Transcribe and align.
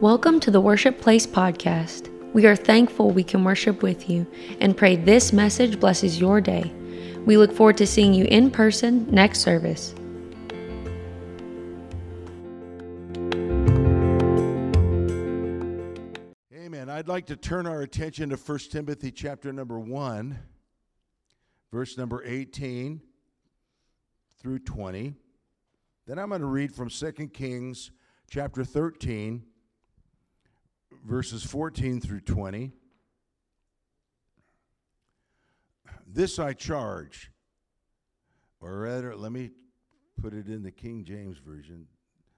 Welcome 0.00 0.38
to 0.40 0.52
the 0.52 0.60
Worship 0.60 1.00
Place 1.00 1.26
podcast. 1.26 2.08
We 2.32 2.46
are 2.46 2.54
thankful 2.54 3.10
we 3.10 3.24
can 3.24 3.42
worship 3.42 3.82
with 3.82 4.08
you 4.08 4.28
and 4.60 4.76
pray 4.76 4.94
this 4.94 5.32
message 5.32 5.80
blesses 5.80 6.20
your 6.20 6.40
day. 6.40 6.72
We 7.26 7.36
look 7.36 7.52
forward 7.52 7.78
to 7.78 7.86
seeing 7.86 8.14
you 8.14 8.24
in 8.26 8.52
person 8.52 9.12
next 9.12 9.40
service. 9.40 9.96
Amen. 16.54 16.88
I'd 16.88 17.08
like 17.08 17.26
to 17.26 17.34
turn 17.34 17.66
our 17.66 17.82
attention 17.82 18.30
to 18.30 18.36
1 18.36 18.58
Timothy 18.70 19.10
chapter 19.10 19.52
number 19.52 19.80
1, 19.80 20.38
verse 21.72 21.98
number 21.98 22.22
18 22.24 23.00
through 24.40 24.60
20. 24.60 25.14
Then 26.06 26.20
I'm 26.20 26.28
going 26.28 26.40
to 26.42 26.46
read 26.46 26.72
from 26.72 26.88
2 26.88 27.12
Kings 27.30 27.90
chapter 28.30 28.62
13, 28.62 29.42
verses 31.08 31.42
14 31.42 32.02
through 32.02 32.20
20. 32.20 32.70
This 36.06 36.38
I 36.38 36.52
charge, 36.52 37.32
or 38.60 38.80
rather, 38.80 39.16
let 39.16 39.32
me 39.32 39.52
put 40.20 40.34
it 40.34 40.48
in 40.48 40.62
the 40.62 40.70
King 40.70 41.04
James 41.04 41.38
Version. 41.38 41.86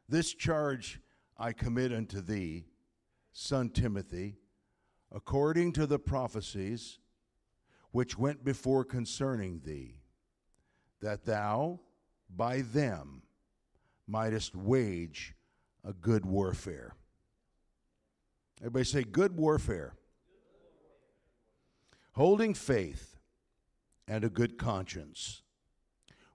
This 0.09 0.33
charge 0.33 1.01
I 1.37 1.52
commit 1.52 1.93
unto 1.93 2.20
thee, 2.20 2.66
son 3.33 3.70
Timothy, 3.70 4.37
according 5.10 5.73
to 5.73 5.87
the 5.87 5.98
prophecies 5.98 7.01
which 7.91 8.16
went 8.16 8.45
before 8.45 8.84
concerning 8.84 9.62
thee, 9.65 9.96
that 11.01 11.24
thou 11.24 11.80
by 12.29 12.60
them 12.60 13.23
mightest 14.07 14.55
wage 14.55 15.34
a 15.84 15.93
good 15.93 16.24
warfare. 16.24 16.95
Everybody 18.60 18.84
say, 18.84 19.04
good 19.04 19.36
warfare. 19.36 19.94
Holding 22.12 22.52
faith 22.52 23.16
and 24.06 24.22
a 24.22 24.28
good 24.28 24.58
conscience, 24.58 25.42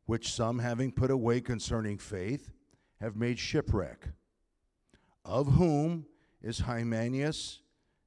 which 0.06 0.34
some, 0.34 0.60
having 0.60 0.92
put 0.92 1.12
away 1.12 1.42
concerning 1.42 1.98
faith, 1.98 2.52
have 3.00 3.16
made 3.16 3.38
shipwreck, 3.38 4.08
of 5.24 5.54
whom 5.54 6.08
is 6.42 6.60
Hymenaeus 6.60 7.60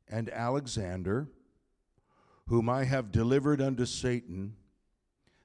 and 0.09 0.31
Alexander, 0.31 1.29
whom 2.47 2.69
I 2.69 2.85
have 2.85 3.13
delivered 3.13 3.61
unto 3.61 3.85
Satan, 3.85 4.57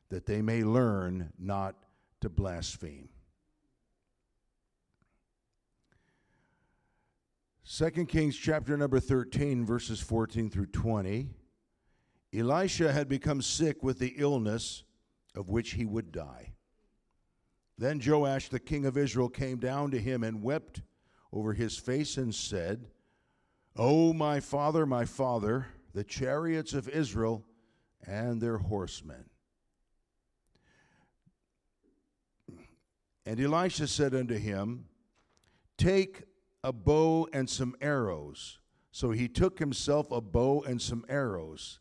that 0.10 0.26
they 0.26 0.42
may 0.42 0.64
learn 0.64 1.34
not 1.38 1.76
to 2.22 2.30
blaspheme. 2.30 3.10
2 7.66 7.90
Kings 8.08 8.36
chapter 8.36 8.76
number 8.76 9.00
13, 9.00 9.66
verses 9.66 10.02
14 10.02 10.50
through 10.50 10.66
20. 10.66 11.30
Elisha 12.34 12.92
had 12.92 13.08
become 13.08 13.42
sick 13.42 13.82
with 13.82 14.00
the 14.00 14.16
illness 14.18 14.84
of 15.34 15.48
which 15.48 15.72
he 15.72 15.86
would 15.86 16.12
die. 16.12 16.52
Then 17.78 18.02
Joash, 18.06 18.50
the 18.50 18.60
king 18.60 18.86
of 18.86 18.98
Israel, 18.98 19.30
came 19.30 19.60
down 19.60 19.92
to 19.92 20.00
him 20.00 20.24
and 20.24 20.44
wept 20.44 20.82
over 21.32 21.54
his 21.54 21.78
face 21.78 22.18
and 22.18 22.36
said, 22.36 22.88
O 23.78 24.12
my 24.12 24.42
father, 24.42 24.86
my 24.86 25.06
father, 25.06 25.68
the 25.94 26.04
chariots 26.04 26.74
of 26.74 26.90
Israel 26.90 27.46
and 28.06 28.42
their 28.42 28.58
horsemen. 28.58 29.24
And 33.26 33.40
Elisha 33.40 33.88
said 33.88 34.14
unto 34.14 34.38
him, 34.38 34.86
Take 35.78 36.24
a 36.64 36.72
bow 36.72 37.28
and 37.34 37.50
some 37.50 37.76
arrows. 37.82 38.60
So 38.92 39.12
he 39.12 39.28
took 39.28 39.60
himself 39.60 40.12
a 40.12 40.22
bow 40.22 40.64
and 40.64 40.82
some 40.82 41.06
arrows. 41.10 41.80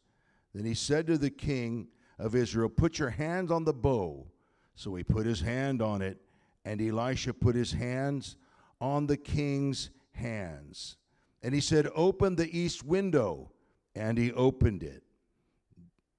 Then 0.54 0.65
he 0.65 0.75
said 0.75 1.06
to 1.06 1.19
the 1.19 1.31
king 1.31 1.88
of 2.19 2.34
Israel, 2.34 2.69
Put 2.69 2.98
your 2.98 3.10
hand 3.10 3.50
on 3.50 3.65
the 3.65 3.72
bow. 3.72 4.26
So 4.75 4.94
he 4.94 5.04
put 5.04 5.26
his 5.26 5.41
hand 5.41 5.82
on 5.82 6.03
it, 6.03 6.19
and 6.65 6.81
Elisha 6.81 7.34
put 7.34 7.54
his 7.54 7.72
hands 7.72 8.37
on 8.81 9.06
the 9.06 9.16
king's 9.16 9.91
hands. 10.12 10.97
And 11.43 11.54
he 11.54 11.60
said, 11.60 11.88
Open 11.94 12.37
the 12.37 12.56
east 12.56 12.84
window. 12.84 13.50
And 13.94 14.16
he 14.16 14.32
opened 14.32 14.82
it. 14.82 15.03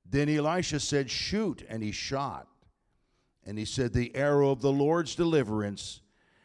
Then 0.07 0.29
Elisha 0.29 0.79
said, 0.79 1.09
Shoot. 1.09 1.65
And 1.67 1.81
he 1.81 1.91
shot. 1.91 2.47
And 3.45 3.57
he 3.57 3.65
said, 3.65 3.93
The 3.93 4.15
arrow 4.15 4.51
of 4.51 4.61
the 4.61 4.71
Lord's 4.71 5.15
deliverance 5.15 6.01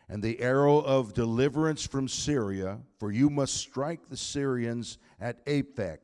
and 0.09 0.23
the 0.23 0.41
arrow 0.41 0.79
of 0.79 1.13
deliverance 1.13 1.87
from 1.87 2.09
Syria, 2.09 2.81
for 2.99 3.13
you 3.13 3.29
must 3.29 3.57
strike 3.57 4.09
the 4.09 4.17
Syrians 4.17 4.99
at 5.21 5.45
Aphek 5.47 5.99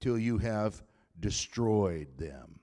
till 0.00 0.18
you 0.18 0.38
have 0.38 0.82
destroyed 1.18 2.08
them. 2.18 2.60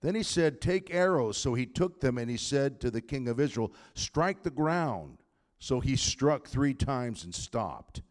Then 0.00 0.14
he 0.14 0.22
said, 0.22 0.60
Take 0.60 0.94
arrows. 0.94 1.36
So 1.36 1.54
he 1.54 1.66
took 1.66 2.00
them, 2.00 2.18
and 2.18 2.30
he 2.30 2.36
said 2.36 2.80
to 2.80 2.90
the 2.90 3.00
king 3.00 3.28
of 3.28 3.40
Israel, 3.40 3.72
Strike 3.94 4.42
the 4.42 4.50
ground. 4.50 5.18
So 5.58 5.80
he 5.80 5.96
struck 5.96 6.46
three 6.46 6.74
times 6.74 7.24
and 7.24 7.34
stopped. 7.34 8.02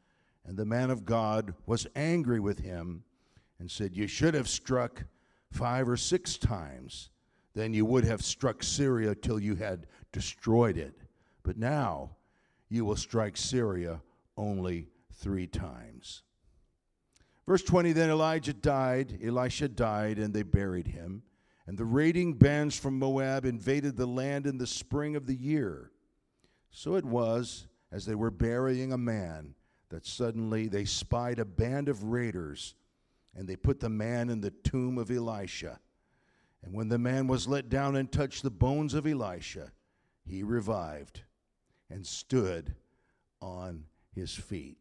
And 0.46 0.58
the 0.58 0.66
man 0.66 0.92
of 0.92 1.06
God 1.06 1.54
was 1.66 1.88
angry 1.96 2.40
with 2.40 2.59
him 2.59 3.04
and 3.59 3.70
said, 3.70 3.96
You 3.96 4.08
should 4.08 4.34
have 4.34 4.48
struck 4.48 5.04
five 5.52 5.88
or 5.88 5.98
six 5.98 6.38
times. 6.38 7.09
Then 7.54 7.74
you 7.74 7.86
would 7.86 8.04
have 8.04 8.22
struck 8.22 8.62
Syria 8.62 9.16
till 9.16 9.40
you 9.40 9.56
had 9.56 9.88
destroyed 10.12 10.78
it. 10.78 11.05
But 11.45 11.57
now 11.57 12.16
you 12.69 12.83
will 12.83 12.95
strike 12.95 13.38
Syria 13.38 14.01
only 14.35 14.89
three 15.13 15.45
times. 15.45 16.23
Verse 17.47 17.61
20 17.61 17.94
Then 17.94 18.09
Elijah 18.09 18.53
died, 18.53 19.19
Elisha 19.23 19.67
died, 19.69 20.17
and 20.17 20.33
they 20.33 20.41
buried 20.41 20.88
him. 20.88 21.22
And 21.67 21.78
the 21.78 21.85
raiding 21.85 22.33
bands 22.33 22.78
from 22.78 23.00
Moab 23.00 23.45
invaded 23.45 23.95
the 23.95 24.07
land 24.07 24.47
in 24.47 24.57
the 24.57 24.67
spring 24.67 25.16
of 25.16 25.28
the 25.28 25.35
year. 25.35 25.91
So 26.72 26.95
it 26.95 27.06
was, 27.06 27.67
as 27.91 28.06
they 28.06 28.16
were 28.16 28.31
burying 28.31 28.91
a 28.91 28.97
man, 28.97 29.56
that 29.89 30.06
suddenly 30.06 30.67
they 30.67 30.85
spied 30.85 31.38
a 31.38 31.45
band 31.45 31.89
of 31.89 32.03
raiders, 32.03 32.75
and 33.35 33.47
they 33.47 33.56
put 33.56 33.79
the 33.79 33.89
man 33.89 34.29
in 34.29 34.41
the 34.41 34.51
tomb 34.51 34.97
of 34.97 35.12
Elisha. 35.12 35.79
And 36.63 36.73
when 36.73 36.89
the 36.89 36.97
man 36.97 37.27
was 37.27 37.47
let 37.47 37.69
down 37.69 37.95
and 37.95 38.12
touched 38.12 38.41
the 38.41 38.50
bones 38.50 38.95
of 38.95 39.06
Elisha, 39.06 39.72
he 40.23 40.41
revived 40.41 41.22
and 41.90 42.06
stood 42.06 42.75
on 43.41 43.85
his 44.13 44.34
feet. 44.34 44.78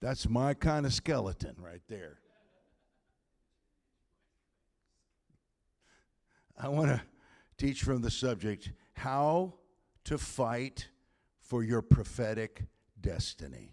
That's 0.00 0.28
my 0.28 0.54
kind 0.54 0.86
of 0.86 0.94
skeleton 0.94 1.54
right 1.58 1.82
there. 1.88 2.18
I 6.58 6.68
want 6.68 6.88
to 6.88 7.00
teach 7.56 7.82
from 7.82 8.02
the 8.02 8.10
subject 8.10 8.70
how 8.94 9.54
to 10.04 10.18
fight 10.18 10.88
for 11.40 11.62
your 11.62 11.82
prophetic 11.82 12.64
destiny. 13.00 13.72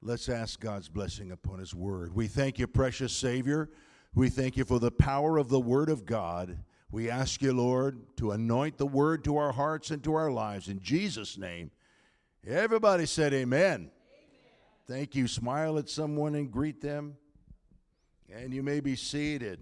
Let's 0.00 0.28
ask 0.28 0.60
God's 0.60 0.88
blessing 0.88 1.32
upon 1.32 1.58
His 1.58 1.74
Word. 1.74 2.14
We 2.14 2.28
thank 2.28 2.58
you, 2.58 2.66
precious 2.68 3.12
Savior. 3.12 3.70
We 4.14 4.28
thank 4.30 4.56
you 4.56 4.64
for 4.64 4.78
the 4.78 4.92
power 4.92 5.38
of 5.38 5.48
the 5.48 5.60
Word 5.60 5.90
of 5.90 6.06
God 6.06 6.58
we 6.90 7.10
ask 7.10 7.42
you, 7.42 7.52
Lord, 7.52 8.16
to 8.16 8.32
anoint 8.32 8.78
the 8.78 8.86
word 8.86 9.22
to 9.24 9.36
our 9.36 9.52
hearts 9.52 9.90
and 9.90 10.02
to 10.04 10.14
our 10.14 10.30
lives. 10.30 10.68
In 10.68 10.80
Jesus' 10.80 11.36
name, 11.36 11.70
everybody 12.46 13.04
said 13.04 13.34
amen. 13.34 13.74
amen. 13.74 13.90
Thank 14.86 15.14
you. 15.14 15.28
Smile 15.28 15.78
at 15.78 15.90
someone 15.90 16.34
and 16.34 16.50
greet 16.50 16.80
them. 16.80 17.16
And 18.34 18.54
you 18.54 18.62
may 18.62 18.80
be 18.80 18.96
seated. 18.96 19.60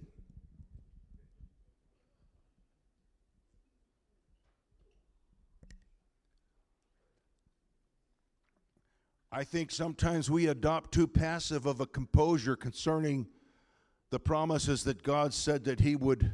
I 9.32 9.44
think 9.44 9.70
sometimes 9.70 10.30
we 10.30 10.46
adopt 10.46 10.92
too 10.92 11.06
passive 11.06 11.66
of 11.66 11.80
a 11.80 11.86
composure 11.86 12.56
concerning 12.56 13.26
the 14.10 14.20
promises 14.20 14.84
that 14.84 15.02
God 15.02 15.34
said 15.34 15.64
that 15.64 15.80
He 15.80 15.94
would 15.94 16.32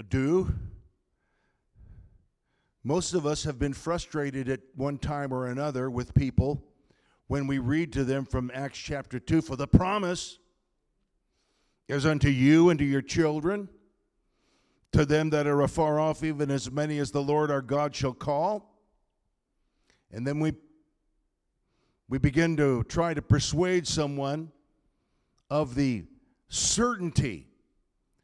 do. 0.00 0.54
Most 2.84 3.12
of 3.12 3.26
us 3.26 3.44
have 3.44 3.58
been 3.58 3.74
frustrated 3.74 4.48
at 4.48 4.60
one 4.74 4.96
time 4.96 5.32
or 5.32 5.46
another 5.46 5.90
with 5.90 6.14
people 6.14 6.64
when 7.26 7.46
we 7.46 7.58
read 7.58 7.92
to 7.92 8.04
them 8.04 8.24
from 8.24 8.50
Acts 8.54 8.78
chapter 8.78 9.20
2 9.20 9.42
For 9.42 9.56
the 9.56 9.66
promise 9.66 10.38
is 11.88 12.06
unto 12.06 12.28
you 12.28 12.70
and 12.70 12.78
to 12.78 12.84
your 12.84 13.02
children, 13.02 13.68
to 14.92 15.04
them 15.04 15.30
that 15.30 15.46
are 15.46 15.60
afar 15.60 16.00
off, 16.00 16.24
even 16.24 16.50
as 16.50 16.70
many 16.70 16.98
as 16.98 17.10
the 17.10 17.22
Lord 17.22 17.50
our 17.50 17.62
God 17.62 17.94
shall 17.94 18.14
call. 18.14 18.78
And 20.10 20.26
then 20.26 20.40
we, 20.40 20.52
we 22.08 22.18
begin 22.18 22.56
to 22.56 22.84
try 22.84 23.14
to 23.14 23.22
persuade 23.22 23.86
someone 23.86 24.50
of 25.48 25.74
the 25.74 26.04
certainty 26.48 27.51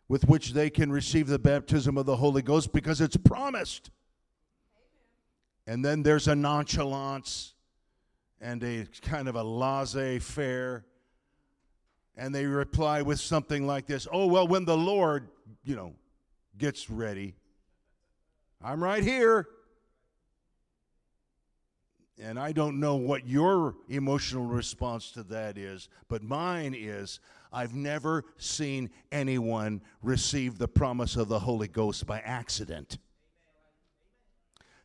with 0.08 0.26
which 0.26 0.52
they 0.52 0.70
can 0.70 0.90
receive 0.90 1.26
the 1.26 1.38
baptism 1.38 1.98
of 1.98 2.06
the 2.06 2.16
Holy 2.16 2.42
Ghost 2.42 2.72
because 2.72 3.00
it's 3.00 3.16
promised. 3.16 3.90
And 5.66 5.84
then 5.84 6.02
there's 6.02 6.28
a 6.28 6.34
nonchalance 6.34 7.54
and 8.40 8.62
a 8.64 8.86
kind 9.02 9.28
of 9.28 9.34
a 9.34 9.42
laissez 9.42 10.18
faire. 10.18 10.86
And 12.16 12.34
they 12.34 12.46
reply 12.46 13.02
with 13.02 13.20
something 13.20 13.66
like 13.66 13.86
this 13.86 14.08
Oh, 14.10 14.26
well, 14.26 14.48
when 14.48 14.64
the 14.64 14.76
Lord, 14.76 15.28
you 15.62 15.76
know, 15.76 15.94
gets 16.56 16.88
ready, 16.90 17.36
I'm 18.62 18.82
right 18.82 19.04
here. 19.04 19.46
And 22.20 22.38
I 22.38 22.52
don't 22.52 22.80
know 22.80 22.96
what 22.96 23.28
your 23.28 23.76
emotional 23.88 24.44
response 24.44 25.12
to 25.12 25.22
that 25.24 25.56
is, 25.56 25.88
but 26.08 26.22
mine 26.22 26.74
is 26.76 27.20
I've 27.52 27.74
never 27.74 28.24
seen 28.36 28.90
anyone 29.12 29.82
receive 30.02 30.58
the 30.58 30.68
promise 30.68 31.16
of 31.16 31.28
the 31.28 31.38
Holy 31.38 31.68
Ghost 31.68 32.06
by 32.06 32.18
accident. 32.20 32.98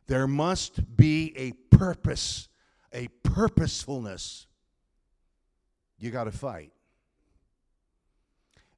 There 0.06 0.26
must 0.26 0.96
be 0.96 1.32
a 1.36 1.52
purpose, 1.76 2.48
a 2.92 3.08
purposefulness. 3.22 4.46
You 5.98 6.10
got 6.10 6.24
to 6.24 6.32
fight. 6.32 6.70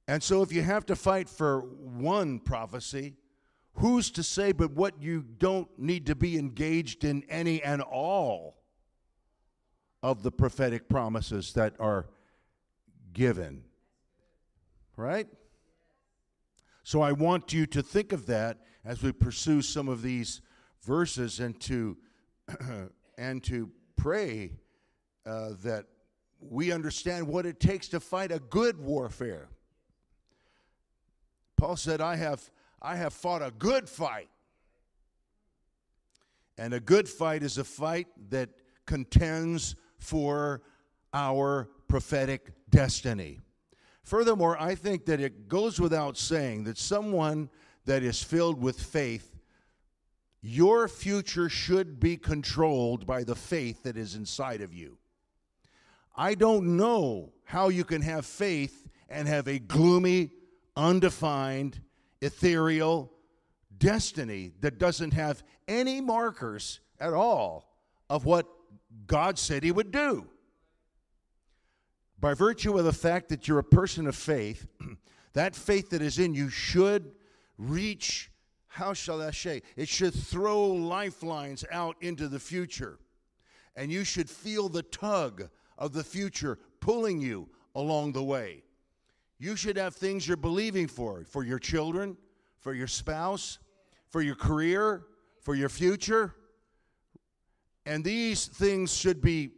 And 0.08 0.22
so, 0.22 0.42
if 0.42 0.52
you 0.52 0.62
have 0.62 0.86
to 0.86 0.96
fight 0.96 1.28
for 1.28 1.60
one 1.60 2.38
prophecy, 2.38 3.16
who's 3.76 4.10
to 4.12 4.22
say 4.22 4.52
but 4.52 4.72
what 4.72 5.00
you 5.00 5.24
don't 5.38 5.68
need 5.78 6.06
to 6.06 6.14
be 6.14 6.38
engaged 6.38 7.04
in 7.04 7.24
any 7.28 7.62
and 7.62 7.82
all 7.82 8.56
of 10.02 10.22
the 10.22 10.32
prophetic 10.32 10.88
promises 10.88 11.52
that 11.54 11.74
are 11.78 12.06
given? 13.12 13.64
Right? 14.96 15.28
So, 16.84 17.02
I 17.02 17.12
want 17.12 17.52
you 17.52 17.66
to 17.66 17.82
think 17.82 18.12
of 18.12 18.26
that 18.26 18.58
as 18.84 19.02
we 19.02 19.12
pursue 19.12 19.60
some 19.60 19.88
of 19.88 20.02
these 20.02 20.40
verses 20.82 21.40
and 21.40 21.58
to 21.62 21.96
and 23.18 23.42
to 23.42 23.70
pray 23.96 24.52
uh, 25.26 25.50
that 25.64 25.86
we 26.38 26.70
understand 26.70 27.26
what 27.26 27.44
it 27.44 27.58
takes 27.58 27.88
to 27.88 27.98
fight 27.98 28.30
a 28.30 28.38
good 28.38 28.78
warfare. 28.78 29.48
Paul 31.56 31.76
said, 31.76 32.00
"I 32.00 32.16
have 32.16 32.48
I 32.80 32.96
have 32.96 33.12
fought 33.12 33.42
a 33.42 33.50
good 33.50 33.88
fight." 33.88 34.28
And 36.58 36.72
a 36.72 36.80
good 36.80 37.08
fight 37.08 37.42
is 37.42 37.58
a 37.58 37.64
fight 37.64 38.08
that 38.30 38.50
contends 38.86 39.76
for 39.98 40.62
our 41.12 41.68
prophetic 41.88 42.52
destiny. 42.70 43.40
Furthermore, 44.02 44.60
I 44.60 44.74
think 44.74 45.06
that 45.06 45.20
it 45.20 45.48
goes 45.48 45.80
without 45.80 46.16
saying 46.16 46.64
that 46.64 46.78
someone 46.78 47.50
that 47.84 48.02
is 48.02 48.22
filled 48.22 48.60
with 48.60 48.80
faith 48.80 49.36
your 50.46 50.86
future 50.86 51.48
should 51.48 51.98
be 51.98 52.16
controlled 52.16 53.04
by 53.04 53.24
the 53.24 53.34
faith 53.34 53.82
that 53.82 53.96
is 53.96 54.14
inside 54.14 54.60
of 54.60 54.72
you. 54.72 54.96
I 56.14 56.34
don't 56.34 56.76
know 56.76 57.32
how 57.42 57.68
you 57.68 57.82
can 57.84 58.00
have 58.02 58.24
faith 58.24 58.86
and 59.08 59.26
have 59.26 59.48
a 59.48 59.58
gloomy, 59.58 60.30
undefined, 60.76 61.80
ethereal 62.26 63.12
destiny 63.78 64.52
that 64.60 64.78
doesn't 64.78 65.12
have 65.12 65.42
any 65.68 66.00
markers 66.00 66.80
at 67.00 67.12
all 67.12 67.76
of 68.08 68.24
what 68.24 68.46
God 69.06 69.38
said 69.38 69.62
He 69.62 69.72
would 69.72 69.90
do. 69.90 70.26
By 72.18 72.34
virtue 72.34 72.78
of 72.78 72.84
the 72.84 72.92
fact 72.92 73.28
that 73.28 73.46
you're 73.46 73.58
a 73.58 73.64
person 73.64 74.06
of 74.06 74.16
faith, 74.16 74.66
that 75.34 75.54
faith 75.54 75.90
that 75.90 76.02
is 76.02 76.18
in 76.18 76.34
you 76.34 76.48
should 76.48 77.12
reach 77.58 78.30
how 78.76 78.92
shall 78.92 79.22
I 79.22 79.30
say? 79.30 79.62
It 79.74 79.88
should 79.88 80.12
throw 80.12 80.66
lifelines 80.66 81.64
out 81.72 81.96
into 82.02 82.28
the 82.28 82.38
future. 82.38 82.98
And 83.74 83.90
you 83.90 84.04
should 84.04 84.28
feel 84.28 84.68
the 84.68 84.82
tug 84.82 85.48
of 85.78 85.94
the 85.94 86.04
future 86.04 86.58
pulling 86.80 87.18
you 87.18 87.48
along 87.74 88.12
the 88.12 88.22
way. 88.22 88.64
You 89.38 89.56
should 89.56 89.76
have 89.76 89.94
things 89.94 90.26
you're 90.26 90.36
believing 90.36 90.88
for 90.88 91.24
for 91.24 91.44
your 91.44 91.58
children, 91.58 92.16
for 92.58 92.74
your 92.74 92.86
spouse, 92.86 93.58
for 94.08 94.22
your 94.22 94.34
career, 94.34 95.04
for 95.40 95.54
your 95.54 95.68
future. 95.68 96.34
And 97.84 98.02
these 98.02 98.46
things 98.46 98.94
should 98.94 99.20
be 99.20 99.50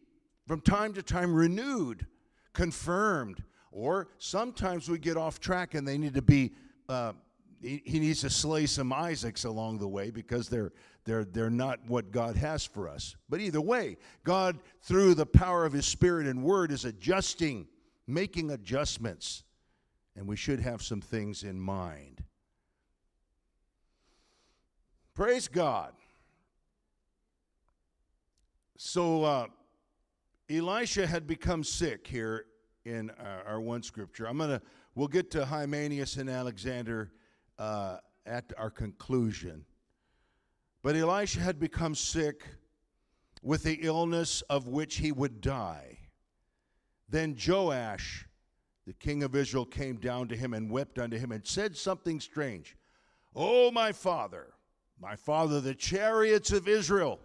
from 0.46 0.60
time 0.60 0.92
to 0.94 1.02
time 1.02 1.34
renewed, 1.34 2.06
confirmed, 2.52 3.42
or 3.70 4.08
sometimes 4.18 4.88
we 4.88 4.98
get 4.98 5.16
off 5.16 5.40
track 5.40 5.74
and 5.74 5.86
they 5.86 5.96
need 5.96 6.14
to 6.14 6.22
be 6.22 6.52
uh, 6.88 7.12
he, 7.60 7.82
he 7.84 7.98
needs 7.98 8.20
to 8.20 8.30
slay 8.30 8.66
some 8.66 8.92
Isaacs 8.92 9.44
along 9.44 9.78
the 9.78 9.88
way 9.88 10.10
because 10.10 10.48
they're, 10.48 10.72
they're, 11.04 11.24
they're 11.24 11.50
not 11.50 11.80
what 11.86 12.10
God 12.10 12.36
has 12.36 12.64
for 12.64 12.88
us. 12.88 13.16
But 13.28 13.40
either 13.40 13.60
way, 13.60 13.96
God, 14.24 14.58
through 14.82 15.14
the 15.14 15.26
power 15.26 15.64
of 15.64 15.72
His 15.72 15.86
Spirit 15.86 16.26
and 16.26 16.42
Word, 16.42 16.70
is 16.70 16.84
adjusting, 16.84 17.66
making 18.06 18.50
adjustments. 18.50 19.42
And 20.18 20.26
we 20.26 20.34
should 20.34 20.58
have 20.58 20.82
some 20.82 21.00
things 21.00 21.44
in 21.44 21.60
mind. 21.60 22.24
Praise 25.14 25.46
God. 25.46 25.92
So, 28.76 29.22
uh, 29.22 29.46
Elisha 30.50 31.06
had 31.06 31.28
become 31.28 31.62
sick 31.62 32.04
here 32.04 32.46
in 32.84 33.10
our, 33.10 33.44
our 33.46 33.60
one 33.60 33.84
scripture. 33.84 34.26
I'm 34.26 34.38
to, 34.38 34.60
we'll 34.96 35.06
get 35.06 35.30
to 35.32 35.44
Hymenaeus 35.44 36.16
and 36.16 36.28
Alexander 36.28 37.12
uh, 37.56 37.98
at 38.26 38.52
our 38.58 38.70
conclusion. 38.70 39.64
But 40.82 40.96
Elisha 40.96 41.38
had 41.38 41.60
become 41.60 41.94
sick 41.94 42.42
with 43.40 43.62
the 43.62 43.78
illness 43.82 44.42
of 44.50 44.66
which 44.66 44.96
he 44.96 45.12
would 45.12 45.40
die. 45.40 45.98
Then 47.08 47.36
Joash, 47.38 48.27
the 48.88 48.94
king 48.94 49.22
of 49.22 49.36
Israel, 49.36 49.64
came 49.64 49.96
down 49.96 50.26
to 50.28 50.36
him 50.36 50.52
and 50.52 50.70
wept 50.70 50.98
unto 50.98 51.16
him 51.16 51.30
and 51.30 51.46
said 51.46 51.76
something 51.76 52.18
strange. 52.18 52.76
Oh, 53.36 53.70
my 53.70 53.92
father, 53.92 54.48
my 55.00 55.14
father, 55.14 55.60
the 55.60 55.74
chariots 55.74 56.50
of 56.50 56.66
Israel 56.66 57.20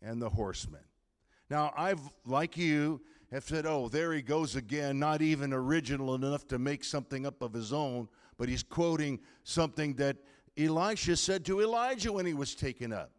and 0.00 0.22
the 0.22 0.30
horsemen. 0.30 0.80
Now, 1.50 1.74
I've, 1.76 2.00
like 2.24 2.56
you, 2.56 3.02
have 3.30 3.44
said, 3.44 3.66
oh, 3.66 3.88
there 3.88 4.12
he 4.14 4.22
goes 4.22 4.56
again, 4.56 4.98
not 4.98 5.20
even 5.20 5.52
original 5.52 6.14
enough 6.14 6.48
to 6.48 6.58
make 6.58 6.84
something 6.84 7.26
up 7.26 7.42
of 7.42 7.52
his 7.52 7.72
own 7.72 8.08
but 8.40 8.48
he's 8.48 8.62
quoting 8.62 9.20
something 9.44 9.92
that 9.96 10.16
Elisha 10.56 11.14
said 11.14 11.44
to 11.44 11.60
Elijah 11.60 12.10
when 12.10 12.24
he 12.24 12.32
was 12.32 12.54
taken 12.54 12.90
up. 12.90 13.10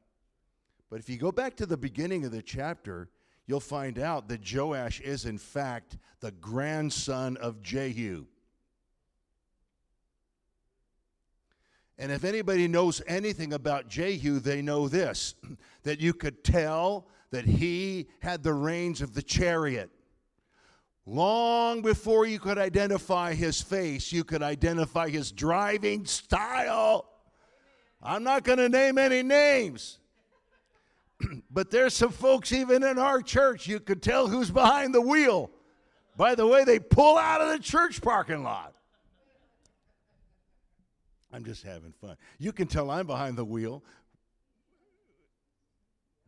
But 0.89 0.99
if 0.99 1.07
you 1.11 1.17
go 1.17 1.31
back 1.31 1.55
to 1.57 1.67
the 1.67 1.77
beginning 1.77 2.25
of 2.25 2.31
the 2.31 2.41
chapter, 2.41 3.07
you'll 3.48 3.60
find 3.60 4.00
out 4.00 4.27
that 4.29 4.41
Joash 4.51 5.00
is, 5.01 5.25
in 5.25 5.38
fact, 5.38 5.98
the 6.19 6.31
grandson 6.31 7.38
of 7.38 7.62
Jehu. 7.62 8.25
And 11.98 12.12
if 12.12 12.24
anybody 12.24 12.67
knows 12.67 13.01
anything 13.05 13.53
about 13.53 13.88
Jehu, 13.88 14.39
they 14.39 14.62
know 14.62 14.88
this 14.88 15.36
that 15.83 16.00
you 16.00 16.13
could 16.13 16.43
tell 16.43 17.07
that 17.29 17.45
he 17.45 18.07
had 18.21 18.43
the 18.43 18.53
reins 18.53 19.01
of 19.01 19.13
the 19.13 19.21
chariot. 19.21 19.89
Long 21.05 21.81
before 21.81 22.25
you 22.25 22.39
could 22.39 22.57
identify 22.57 23.33
his 23.33 23.62
face, 23.62 24.12
you 24.12 24.24
could 24.24 24.43
identify 24.43 25.10
his 25.10 25.31
driving 25.31 26.05
style. 26.05 27.07
I'm 28.01 28.24
not 28.24 28.43
going 28.43 28.60
to 28.60 28.69
name 28.69 28.98
any 28.98 29.24
names. 29.24 30.00
but 31.51 31.71
there's 31.71 31.93
some 31.93 32.11
folks 32.11 32.51
even 32.51 32.83
in 32.83 32.97
our 32.97 33.21
church 33.21 33.67
you 33.67 33.79
could 33.79 34.01
tell 34.01 34.27
who's 34.27 34.51
behind 34.51 34.93
the 34.93 35.01
wheel 35.01 35.51
by 36.17 36.35
the 36.35 36.45
way 36.45 36.63
they 36.63 36.79
pull 36.79 37.17
out 37.17 37.41
of 37.41 37.49
the 37.49 37.59
church 37.59 38.01
parking 38.01 38.43
lot. 38.43 38.73
I'm 41.33 41.45
just 41.45 41.63
having 41.63 41.93
fun. 41.93 42.17
You 42.39 42.51
can 42.51 42.67
tell 42.67 42.91
I'm 42.91 43.07
behind 43.07 43.37
the 43.37 43.45
wheel 43.45 43.83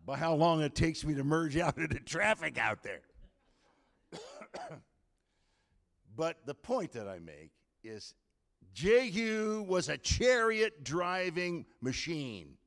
by 0.06 0.18
how 0.18 0.34
long 0.34 0.62
it 0.62 0.76
takes 0.76 1.04
me 1.04 1.14
to 1.16 1.24
merge 1.24 1.58
out 1.58 1.78
into 1.78 2.00
traffic 2.00 2.58
out 2.58 2.84
there. 2.84 3.02
but 6.16 6.38
the 6.46 6.54
point 6.54 6.94
that 6.94 7.08
I 7.08 7.20
make 7.20 7.52
is 7.84 8.14
Jehu 8.74 9.64
was 9.68 9.90
a 9.90 9.98
chariot 9.98 10.84
driving 10.84 11.66
machine. 11.82 12.58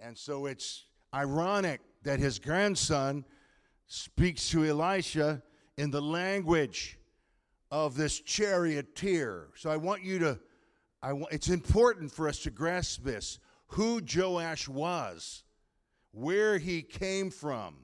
And 0.00 0.16
so 0.16 0.46
it's 0.46 0.84
ironic 1.14 1.80
that 2.02 2.18
his 2.18 2.38
grandson 2.38 3.24
speaks 3.86 4.48
to 4.50 4.64
Elisha 4.64 5.42
in 5.76 5.90
the 5.90 6.02
language 6.02 6.98
of 7.70 7.96
this 7.96 8.20
charioteer. 8.20 9.48
So 9.56 9.70
I 9.70 9.76
want 9.76 10.02
you 10.02 10.18
to, 10.20 10.38
I 11.02 11.12
want, 11.12 11.32
it's 11.32 11.48
important 11.48 12.12
for 12.12 12.28
us 12.28 12.40
to 12.40 12.50
grasp 12.50 13.02
this 13.02 13.38
who 13.68 14.00
Joash 14.02 14.68
was 14.68 15.44
where 16.12 16.58
he 16.58 16.82
came 16.82 17.30
from. 17.30 17.76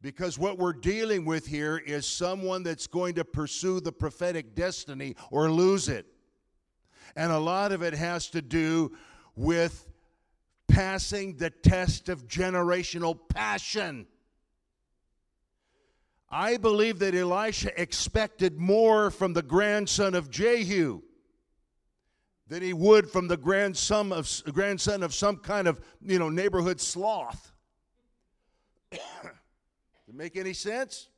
Because 0.00 0.36
what 0.36 0.58
we're 0.58 0.72
dealing 0.72 1.24
with 1.24 1.46
here 1.46 1.78
is 1.78 2.06
someone 2.06 2.64
that's 2.64 2.88
going 2.88 3.14
to 3.14 3.24
pursue 3.24 3.80
the 3.80 3.92
prophetic 3.92 4.56
destiny 4.56 5.14
or 5.30 5.50
lose 5.50 5.88
it. 5.88 6.06
And 7.14 7.30
a 7.30 7.38
lot 7.38 7.70
of 7.70 7.82
it 7.82 7.94
has 7.94 8.28
to 8.30 8.42
do 8.42 8.92
with 9.36 9.86
passing 10.72 11.36
the 11.36 11.50
test 11.50 12.08
of 12.08 12.26
generational 12.26 13.18
passion. 13.28 14.06
I 16.30 16.56
believe 16.56 16.98
that 17.00 17.14
Elisha 17.14 17.78
expected 17.78 18.58
more 18.58 19.10
from 19.10 19.34
the 19.34 19.42
grandson 19.42 20.14
of 20.14 20.30
Jehu 20.30 21.02
than 22.48 22.62
he 22.62 22.72
would 22.72 23.10
from 23.10 23.28
the 23.28 23.36
grandson 23.36 24.12
of, 24.12 24.42
grandson 24.50 25.02
of 25.02 25.12
some 25.14 25.36
kind 25.36 25.68
of 25.68 25.78
you 26.00 26.18
know 26.18 26.30
neighborhood 26.30 26.80
sloth. 26.80 27.52
Does 28.90 29.00
it 30.08 30.14
make 30.14 30.36
any 30.36 30.54
sense? 30.54 31.10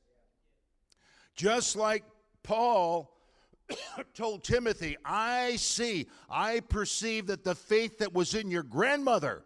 Just 1.37 1.77
like 1.77 2.03
Paul 2.43 3.14
told 4.15 4.45
Timothy, 4.45 4.97
I 5.05 5.57
see, 5.57 6.07
I 6.31 6.61
perceive 6.61 7.27
that 7.27 7.45
the 7.45 7.55
faith 7.55 7.99
that 7.99 8.13
was 8.13 8.35
in 8.35 8.51
your 8.51 8.63
grandmother 8.63 9.45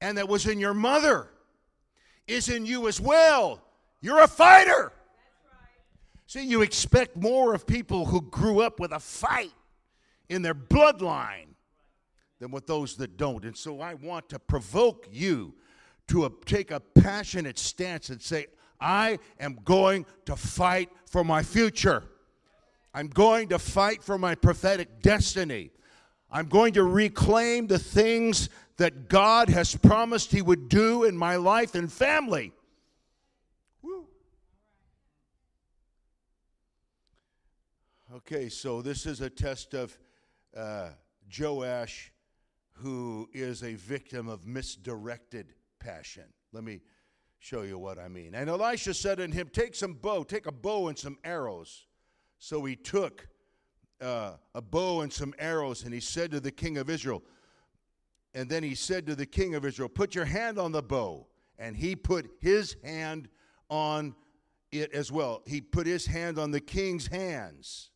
and 0.00 0.18
that 0.18 0.28
was 0.28 0.46
in 0.46 0.58
your 0.58 0.74
mother 0.74 1.28
is 2.26 2.48
in 2.48 2.66
you 2.66 2.88
as 2.88 3.00
well. 3.00 3.62
You're 4.00 4.22
a 4.22 4.28
fighter. 4.28 4.92
Right. 4.92 4.92
See, 6.26 6.44
you 6.44 6.62
expect 6.62 7.16
more 7.16 7.54
of 7.54 7.66
people 7.66 8.06
who 8.06 8.20
grew 8.20 8.60
up 8.60 8.80
with 8.80 8.92
a 8.92 9.00
fight 9.00 9.52
in 10.28 10.42
their 10.42 10.54
bloodline 10.54 11.54
than 12.40 12.50
with 12.50 12.66
those 12.66 12.96
that 12.96 13.16
don't. 13.16 13.44
And 13.44 13.56
so 13.56 13.80
I 13.80 13.94
want 13.94 14.28
to 14.30 14.38
provoke 14.38 15.06
you 15.12 15.54
to 16.08 16.24
a, 16.24 16.30
take 16.44 16.72
a 16.72 16.80
passionate 16.80 17.58
stance 17.58 18.08
and 18.10 18.20
say, 18.20 18.46
I 18.80 19.20
am 19.38 19.60
going 19.64 20.04
to 20.26 20.34
fight 20.34 20.90
for 21.06 21.22
my 21.22 21.44
future. 21.44 22.02
I'm 22.94 23.08
going 23.08 23.48
to 23.48 23.58
fight 23.58 24.02
for 24.02 24.18
my 24.18 24.34
prophetic 24.34 25.00
destiny. 25.00 25.70
I'm 26.30 26.46
going 26.48 26.74
to 26.74 26.84
reclaim 26.84 27.66
the 27.66 27.78
things 27.78 28.48
that 28.76 29.08
God 29.08 29.48
has 29.48 29.74
promised 29.76 30.32
He 30.32 30.42
would 30.42 30.68
do 30.68 31.04
in 31.04 31.16
my 31.16 31.36
life 31.36 31.74
and 31.74 31.92
family. 31.92 32.52
Woo. 33.82 34.06
Okay, 38.14 38.48
so 38.48 38.82
this 38.82 39.06
is 39.06 39.20
a 39.20 39.30
test 39.30 39.74
of 39.74 39.98
uh, 40.56 40.90
Joash, 41.38 42.12
who 42.72 43.28
is 43.32 43.62
a 43.62 43.74
victim 43.74 44.28
of 44.28 44.46
misdirected 44.46 45.54
passion. 45.78 46.24
Let 46.52 46.64
me 46.64 46.80
show 47.38 47.62
you 47.62 47.78
what 47.78 47.98
I 47.98 48.08
mean. 48.08 48.34
And 48.34 48.50
Elisha 48.50 48.94
said 48.94 49.20
unto 49.20 49.34
him, 49.34 49.48
Take 49.52 49.74
some 49.74 49.94
bow, 49.94 50.24
take 50.24 50.46
a 50.46 50.52
bow 50.52 50.88
and 50.88 50.98
some 50.98 51.18
arrows. 51.24 51.86
So 52.44 52.64
he 52.64 52.74
took 52.74 53.28
uh, 54.00 54.32
a 54.52 54.60
bow 54.60 55.02
and 55.02 55.12
some 55.12 55.32
arrows, 55.38 55.84
and 55.84 55.94
he 55.94 56.00
said 56.00 56.32
to 56.32 56.40
the 56.40 56.50
king 56.50 56.76
of 56.76 56.90
Israel, 56.90 57.22
and 58.34 58.48
then 58.48 58.64
he 58.64 58.74
said 58.74 59.06
to 59.06 59.14
the 59.14 59.26
king 59.26 59.54
of 59.54 59.64
Israel, 59.64 59.88
Put 59.88 60.16
your 60.16 60.24
hand 60.24 60.58
on 60.58 60.72
the 60.72 60.82
bow. 60.82 61.28
And 61.56 61.76
he 61.76 61.94
put 61.94 62.28
his 62.40 62.74
hand 62.82 63.28
on 63.70 64.16
it 64.72 64.92
as 64.92 65.12
well. 65.12 65.42
He 65.46 65.60
put 65.60 65.86
his 65.86 66.04
hand 66.04 66.36
on 66.36 66.50
the 66.50 66.58
king's 66.58 67.06
hands. 67.06 67.92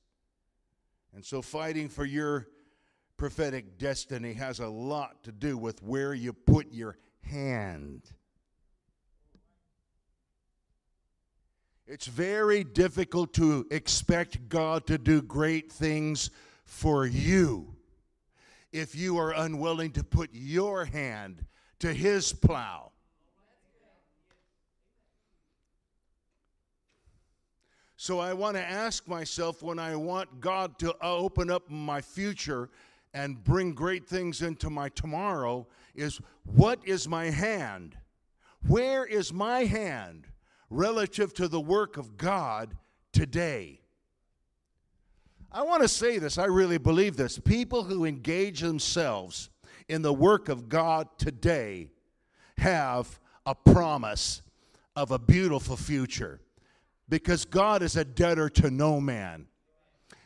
And 1.12 1.24
so, 1.24 1.42
fighting 1.42 1.88
for 1.88 2.04
your 2.04 2.46
prophetic 3.16 3.78
destiny 3.78 4.34
has 4.34 4.60
a 4.60 4.68
lot 4.68 5.24
to 5.24 5.32
do 5.32 5.58
with 5.58 5.82
where 5.82 6.14
you 6.14 6.32
put 6.32 6.72
your 6.72 6.98
hand. 7.22 8.12
It's 11.86 12.06
very 12.06 12.64
difficult 12.64 13.32
to 13.34 13.64
expect 13.70 14.48
God 14.48 14.86
to 14.88 14.98
do 14.98 15.22
great 15.22 15.70
things 15.70 16.30
for 16.64 17.06
you 17.06 17.76
if 18.72 18.96
you 18.96 19.18
are 19.18 19.32
unwilling 19.32 19.92
to 19.92 20.02
put 20.02 20.30
your 20.32 20.84
hand 20.84 21.44
to 21.78 21.92
His 21.92 22.32
plow. 22.32 22.90
So 27.96 28.18
I 28.18 28.32
want 28.32 28.56
to 28.56 28.62
ask 28.62 29.06
myself 29.06 29.62
when 29.62 29.78
I 29.78 29.94
want 29.94 30.40
God 30.40 30.78
to 30.80 30.92
uh, 30.94 31.16
open 31.16 31.50
up 31.50 31.70
my 31.70 32.00
future 32.00 32.68
and 33.14 33.42
bring 33.42 33.72
great 33.72 34.06
things 34.06 34.42
into 34.42 34.70
my 34.70 34.88
tomorrow 34.90 35.66
is 35.94 36.20
what 36.44 36.80
is 36.84 37.08
my 37.08 37.26
hand? 37.30 37.96
Where 38.66 39.06
is 39.06 39.32
my 39.32 39.64
hand? 39.64 40.26
Relative 40.70 41.32
to 41.34 41.48
the 41.48 41.60
work 41.60 41.96
of 41.96 42.16
God 42.16 42.76
today. 43.12 43.80
I 45.52 45.62
want 45.62 45.82
to 45.82 45.88
say 45.88 46.18
this, 46.18 46.38
I 46.38 46.46
really 46.46 46.78
believe 46.78 47.16
this. 47.16 47.38
People 47.38 47.84
who 47.84 48.04
engage 48.04 48.60
themselves 48.60 49.50
in 49.88 50.02
the 50.02 50.12
work 50.12 50.48
of 50.48 50.68
God 50.68 51.08
today 51.18 51.88
have 52.58 53.18
a 53.46 53.54
promise 53.54 54.42
of 54.96 55.12
a 55.12 55.18
beautiful 55.18 55.76
future 55.76 56.40
because 57.08 57.44
God 57.44 57.82
is 57.82 57.96
a 57.96 58.04
debtor 58.04 58.48
to 58.50 58.70
no 58.70 59.00
man. 59.00 59.46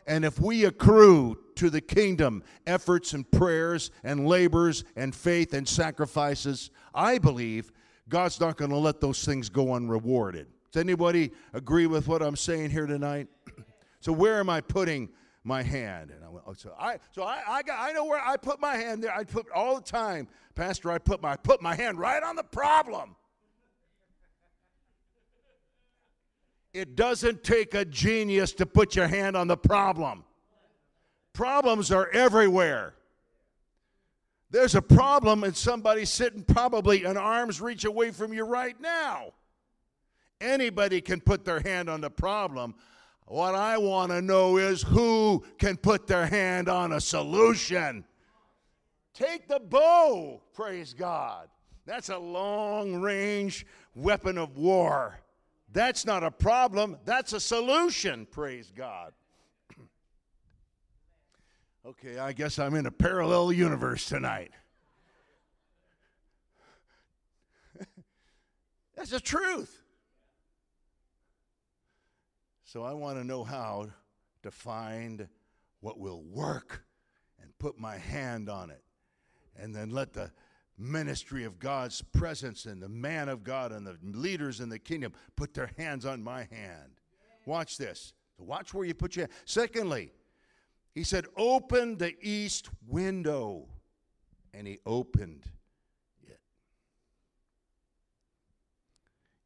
And 0.07 0.25
if 0.25 0.41
we 0.41 0.65
accrue 0.65 1.39
to 1.57 1.71
the 1.71 1.81
kingdom 1.81 2.43
efforts 2.67 3.13
and 3.13 3.31
prayers 3.31 3.91
and 4.03 4.27
labors 4.27 4.85
and 4.97 5.15
faith 5.15 5.53
and 5.53 5.69
sacrifices, 5.69 6.71
I 6.95 7.19
believe 7.19 7.71
God's 8.11 8.41
not 8.41 8.57
going 8.57 8.73
to 8.73 8.77
let 8.77 9.01
those 9.01 9.25
things 9.25 9.49
go 9.49 9.73
unrewarded. 9.75 10.49
Does 10.73 10.81
anybody 10.81 11.31
agree 11.55 11.87
with 11.87 12.09
what 12.09 12.23
I'm 12.23 12.37
saying 12.37 12.71
here 12.71 12.87
tonight? 12.87 13.29
so 14.01 14.13
where 14.13 14.41
am 14.41 14.51
I 14.51 14.61
putting 14.61 15.09
my 15.45 15.63
hand? 15.63 16.11
And 16.11 16.25
I 16.25 16.29
went, 16.29 16.45
oh, 16.47 16.53
so 16.53 16.75
I 16.79 16.99
so 17.13 17.23
I 17.23 17.41
I, 17.49 17.63
got, 17.63 17.79
I 17.79 17.93
know 17.93 18.05
where 18.05 18.21
I 18.21 18.37
put 18.37 18.61
my 18.61 18.77
hand 18.77 19.05
there. 19.05 19.15
I 19.15 19.23
put 19.25 19.47
all 19.53 19.77
the 19.77 19.83
time, 19.83 20.27
Pastor. 20.57 20.91
I 20.91 20.99
put 20.99 21.23
my 21.23 21.37
put 21.37 21.63
my 21.63 21.75
hand 21.75 21.99
right 21.99 22.23
on 22.23 22.35
the 22.35 22.43
problem. 22.43 23.15
It 26.75 26.97
doesn't 26.97 27.43
take 27.43 27.75
a 27.75 27.85
genius 27.85 28.53
to 28.55 28.67
put 28.67 28.95
your 28.95 29.09
hand 29.09 29.37
on 29.37 29.47
the 29.47 29.57
problem. 29.57 30.25
Problems 31.33 31.91
are 31.91 32.09
everywhere. 32.11 32.95
There's 34.51 34.75
a 34.75 34.83
problem, 34.83 35.45
and 35.45 35.57
somebody 35.57 36.05
sitting 36.05 36.43
probably 36.43 37.05
an 37.05 37.17
arm's 37.17 37.61
reach 37.61 37.85
away 37.85 38.11
from 38.11 38.33
you 38.33 38.45
right 38.45 38.79
now. 38.81 39.33
Anybody 40.41 41.01
can 41.01 41.21
put 41.21 41.45
their 41.45 41.61
hand 41.61 41.89
on 41.89 42.01
the 42.01 42.11
problem. 42.11 42.75
What 43.27 43.55
I 43.55 43.79
want 43.79 44.11
to 44.11 44.21
know 44.21 44.57
is 44.57 44.83
who 44.83 45.45
can 45.59 45.77
put 45.77 46.09
their 46.09 46.27
hand 46.27 46.69
on 46.69 46.93
a 46.93 47.01
solution. 47.01 48.05
Take 49.15 49.47
the 49.47 49.61
bow, 49.61 50.41
praise 50.53 50.95
God. 50.95 51.49
That's 51.87 52.09
a 52.09 52.19
long 52.19 53.01
range 53.01 53.67
weapon 53.95 54.37
of 54.37 54.57
war. 54.57 55.21
That's 55.73 56.05
not 56.05 56.25
a 56.25 56.31
problem, 56.31 56.97
that's 57.05 57.33
a 57.33 57.41
solution, 57.41 58.27
praise 58.27 58.73
God. 58.75 59.13
Okay, 61.87 62.19
I 62.19 62.33
guess 62.33 62.59
I'm 62.59 62.75
in 62.75 62.85
a 62.85 62.91
parallel 62.91 63.53
universe 63.53 64.05
tonight. 64.05 64.51
That's 68.97 69.11
the 69.11 69.21
truth. 69.21 69.83
So 72.65 72.83
I 72.85 72.93
want 72.93 73.17
to 73.19 73.25
know 73.25 73.45
how 73.45 73.89
to 74.43 74.51
find 74.51 75.27
what 75.81 75.99
will 75.99 76.23
work 76.23 76.85
and 77.41 77.51
put 77.59 77.79
my 77.79 77.97
hand 77.97 78.51
on 78.51 78.71
it. 78.71 78.83
And 79.57 79.75
then 79.75 79.89
let 79.89 80.13
the 80.13 80.31
ministry 80.77 81.45
of 81.45 81.59
God's 81.59 82.03
presence 82.03 82.67
and 82.67 82.83
the 82.83 82.91
man 82.91 83.31
of 83.31 83.43
God 83.43 83.73
and 83.73 83.87
the 83.87 83.97
leaders 84.03 84.61
in 84.61 84.69
the 84.69 84.79
kingdom 84.79 85.15
put 85.35 85.55
their 85.55 85.71
hands 85.79 86.05
on 86.05 86.23
my 86.23 86.41
hand. 86.41 87.01
Watch 87.47 87.79
this. 87.79 88.13
Watch 88.39 88.75
where 88.75 88.85
you 88.85 88.93
put 88.93 89.17
your 89.17 89.25
hand. 89.25 89.33
Secondly, 89.47 90.13
he 90.95 91.05
said, 91.05 91.27
Open 91.37 91.99
the 91.99 92.15
east 92.21 92.69
window. 92.87 93.67
And 94.53 94.67
he 94.67 94.79
opened 94.85 95.45
it. 96.27 96.41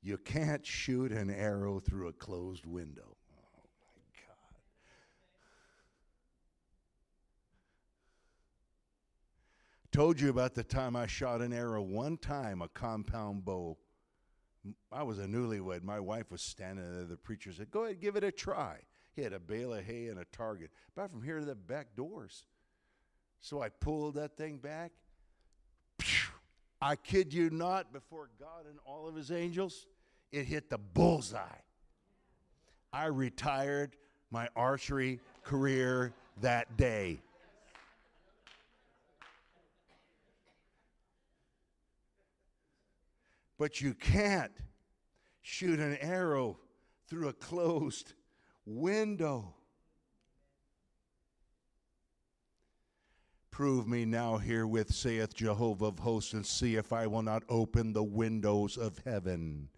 You 0.03 0.17
can't 0.17 0.65
shoot 0.65 1.13
an 1.13 1.31
arrow 1.31 1.79
through 1.79 2.09
a 2.09 2.13
closed 2.13 2.65
window. 2.65 3.17
Oh 3.37 3.63
my 3.81 4.23
God. 4.27 4.61
Told 9.93 10.19
you 10.19 10.31
about 10.31 10.55
the 10.55 10.65
time 10.65 10.97
I 10.97 11.07
shot 11.07 11.43
an 11.43 11.53
arrow 11.53 11.83
one 11.83 12.17
time, 12.17 12.63
a 12.63 12.69
compound 12.69 13.45
bow. 13.45 13.77
I 14.91 15.03
was 15.03 15.19
a 15.19 15.27
newlywed. 15.27 15.83
My 15.83 16.01
wife 16.01 16.33
was 16.33 16.41
standing 16.41 16.91
there. 16.91 17.05
The 17.05 17.19
preacher 17.19 17.53
said, 17.53 17.71
Go 17.71 17.85
ahead, 17.85 18.01
give 18.01 18.17
it 18.17 18.25
a 18.25 18.33
try. 18.33 18.79
He 19.15 19.23
had 19.23 19.33
a 19.33 19.39
bale 19.39 19.73
of 19.75 19.85
hay 19.85 20.09
and 20.09 20.19
a 20.19 20.25
target, 20.33 20.71
about 20.97 21.11
from 21.11 21.23
here 21.23 21.39
to 21.39 21.45
the 21.45 21.55
back 21.55 21.95
doors. 21.97 22.47
So 23.41 23.63
I 23.63 23.69
pulled 23.69 24.15
that 24.17 24.37
thing 24.37 24.59
back. 24.59 24.93
I 26.81 26.97
kid 26.97 27.33
you 27.33 27.51
not, 27.51 27.93
before 27.93 28.29
God 28.39 28.67
and 28.69 28.79
all 28.85 29.09
of 29.09 29.15
his 29.15 29.31
angels, 29.31 29.87
it 30.33 30.47
hit 30.47 30.69
the 30.69 30.79
bullseye. 30.79 31.41
I 32.93 33.07
retired 33.07 33.97
my 34.31 34.49
archery 34.57 35.21
career 35.43 36.13
that 36.41 36.77
day. 36.77 37.21
But 43.59 43.81
you 43.81 43.95
can't 43.95 44.53
shoot 45.43 45.79
an 45.79 45.97
arrow 45.99 46.59
through 47.09 47.29
a 47.29 47.33
closed 47.33 48.13
window. 48.67 49.55
Prove 53.51 53.87
me 53.87 54.05
now 54.05 54.37
herewith, 54.37 54.93
saith 54.93 55.35
Jehovah 55.35 55.87
of 55.87 56.01
hosts, 56.01 56.33
and 56.33 56.45
see 56.45 56.75
if 56.75 56.93
I 56.93 57.07
will 57.07 57.23
not 57.23 57.45
open 57.49 57.93
the 57.93 58.03
windows 58.03 58.77
of 58.77 58.99
heaven. 59.05 59.69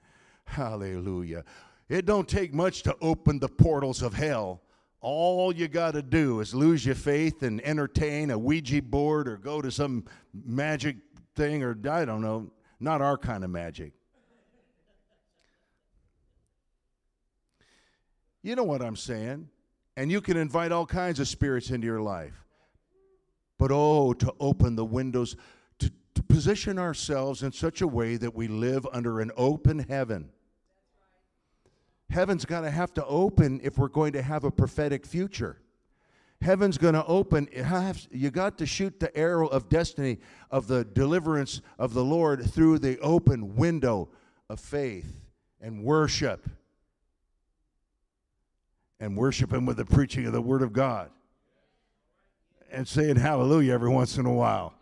Hallelujah. 0.47 1.45
It 1.88 2.07
don't 2.07 2.28
take 2.28 2.55
much 2.55 2.83
to 2.85 2.97
open 3.00 3.38
the 3.38 3.49
portals 3.49 4.00
of 4.00 4.14
hell. 4.14 4.62
All 5.00 5.55
you 5.55 5.69
got 5.69 5.93
to 5.93 6.02
do 6.02 6.40
is 6.40 6.55
lose 6.55 6.87
your 6.87 6.95
faith 6.95 7.43
and 7.43 7.61
entertain 7.64 8.31
a 8.31 8.38
Ouija 8.38 8.81
board 8.81 9.28
or 9.28 9.37
go 9.37 9.61
to 9.61 9.71
some 9.71 10.05
magic 10.33 10.97
thing 11.35 11.62
or 11.62 11.76
I 11.88 12.05
don't 12.05 12.23
know, 12.23 12.50
not 12.81 13.02
our 13.02 13.19
kind 13.19 13.45
of 13.45 13.50
magic. 13.50 13.93
You 18.46 18.54
know 18.54 18.62
what 18.62 18.80
I'm 18.80 18.94
saying? 18.94 19.48
And 19.96 20.08
you 20.08 20.20
can 20.20 20.36
invite 20.36 20.70
all 20.70 20.86
kinds 20.86 21.18
of 21.18 21.26
spirits 21.26 21.70
into 21.70 21.84
your 21.88 22.00
life. 22.00 22.46
But 23.58 23.72
oh, 23.72 24.12
to 24.12 24.32
open 24.38 24.76
the 24.76 24.84
windows, 24.84 25.34
to, 25.80 25.90
to 26.14 26.22
position 26.22 26.78
ourselves 26.78 27.42
in 27.42 27.50
such 27.50 27.80
a 27.80 27.88
way 27.88 28.16
that 28.16 28.36
we 28.36 28.46
live 28.46 28.86
under 28.92 29.18
an 29.18 29.32
open 29.36 29.80
heaven. 29.80 30.30
Heaven's 32.08 32.44
got 32.44 32.60
to 32.60 32.70
have 32.70 32.94
to 32.94 33.04
open 33.06 33.60
if 33.64 33.78
we're 33.78 33.88
going 33.88 34.12
to 34.12 34.22
have 34.22 34.44
a 34.44 34.52
prophetic 34.52 35.06
future. 35.06 35.58
Heaven's 36.40 36.78
going 36.78 36.94
to 36.94 37.04
open. 37.06 37.48
You 38.12 38.30
got 38.30 38.58
to 38.58 38.66
shoot 38.66 39.00
the 39.00 39.16
arrow 39.18 39.48
of 39.48 39.68
destiny, 39.68 40.18
of 40.52 40.68
the 40.68 40.84
deliverance 40.84 41.62
of 41.80 41.94
the 41.94 42.04
Lord 42.04 42.48
through 42.48 42.78
the 42.78 42.96
open 43.00 43.56
window 43.56 44.08
of 44.48 44.60
faith 44.60 45.18
and 45.60 45.82
worship 45.82 46.48
and 49.00 49.16
worship 49.16 49.52
Him 49.52 49.66
with 49.66 49.76
the 49.76 49.84
preaching 49.84 50.26
of 50.26 50.32
the 50.32 50.40
Word 50.40 50.62
of 50.62 50.72
God 50.72 51.10
and 52.70 52.86
saying 52.86 53.16
hallelujah 53.16 53.72
every 53.72 53.88
once 53.90 54.18
in 54.18 54.26
a 54.26 54.32
while. 54.32 54.74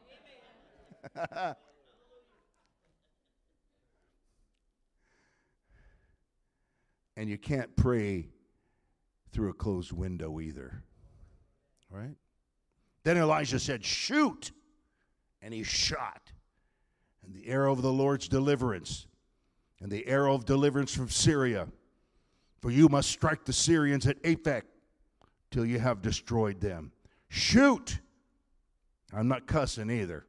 and 7.17 7.29
you 7.29 7.39
can't 7.39 7.75
pray 7.77 8.29
through 9.33 9.51
a 9.51 9.55
closed 9.55 9.93
window 9.93 10.41
either. 10.41 10.83
Right? 11.91 12.17
Then 13.05 13.17
Elijah 13.17 13.59
said, 13.59 13.85
Shoot! 13.85 14.51
And 15.43 15.53
he 15.53 15.63
shot. 15.63 16.33
And 17.25 17.35
the 17.35 17.47
arrow 17.49 17.73
of 17.73 17.83
the 17.83 17.93
Lord's 17.93 18.29
deliverance, 18.29 19.07
and 19.81 19.91
the 19.91 20.07
arrow 20.07 20.35
of 20.35 20.45
deliverance 20.45 20.95
from 20.95 21.09
Syria 21.09 21.69
for 22.65 22.71
you 22.71 22.89
must 22.89 23.11
strike 23.11 23.45
the 23.45 23.53
Syrians 23.53 24.07
at 24.07 24.23
Aphek 24.23 24.63
till 25.51 25.67
you 25.67 25.79
have 25.79 26.01
destroyed 26.01 26.63
them. 26.63 26.93
Shoot! 27.29 27.99
I'm 29.13 29.29
not 29.29 29.47
cussing 29.47 29.91
either. 29.91 30.25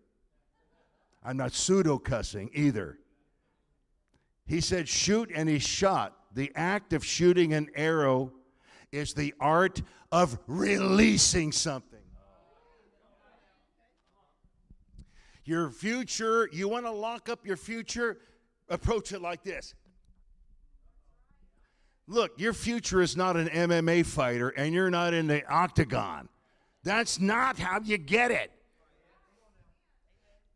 I'm 1.24 1.38
not 1.38 1.54
pseudo 1.54 1.98
cussing 1.98 2.50
either. 2.54 3.00
He 4.46 4.60
said, 4.60 4.90
shoot, 4.90 5.32
and 5.34 5.48
he 5.48 5.60
shot. 5.60 6.14
The 6.34 6.52
act 6.56 6.92
of 6.92 7.06
shooting 7.06 7.54
an 7.54 7.70
arrow 7.74 8.34
is 8.92 9.14
the 9.14 9.34
art 9.40 9.82
of 10.12 10.38
releasing 10.46 11.54
something. 11.54 12.00
Your 15.46 15.70
future, 15.70 16.50
you 16.52 16.68
want 16.68 16.86
to 16.86 16.92
lock 16.92 17.30
up 17.30 17.48
your 17.48 17.56
future? 17.56 18.18
Approach 18.68 19.14
it 19.14 19.22
like 19.22 19.42
this 19.42 19.74
Look, 22.08 22.40
your 22.40 22.54
future 22.54 23.02
is 23.02 23.18
not 23.18 23.36
an 23.36 23.48
MMA 23.48 24.06
fighter 24.06 24.50
and 24.50 24.74
you're 24.74 24.92
not 24.92 25.14
in 25.14 25.28
the 25.28 25.46
octagon. 25.48 26.30
That's 26.84 27.20
not 27.20 27.58
how 27.58 27.80
you 27.82 27.98
get 27.98 28.30
it. 28.30 28.52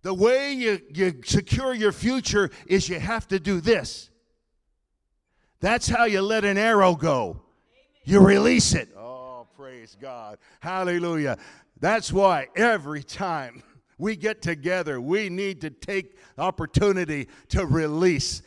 The 0.03 0.13
way 0.13 0.53
you, 0.53 0.79
you 0.93 1.21
secure 1.25 1.73
your 1.73 1.91
future 1.91 2.51
is 2.67 2.87
you 2.87 2.99
have 2.99 3.27
to 3.29 3.39
do 3.39 3.59
this. 3.59 4.09
That's 5.59 5.87
how 5.87 6.05
you 6.05 6.21
let 6.21 6.45
an 6.45 6.57
arrow 6.57 6.95
go. 6.95 7.41
You 8.05 8.21
release 8.21 8.73
it. 8.73 8.89
Oh, 8.95 9.47
praise 9.57 9.97
God. 9.99 10.37
Hallelujah. 10.61 11.37
That's 11.79 12.13
why 12.13 12.47
every 12.55 13.03
time 13.03 13.63
we 13.97 14.15
get 14.15 14.41
together, 14.41 15.01
we 15.01 15.29
need 15.29 15.61
to 15.61 15.69
take 15.69 16.15
opportunity 16.37 17.27
to 17.49 17.65
release 17.65 18.41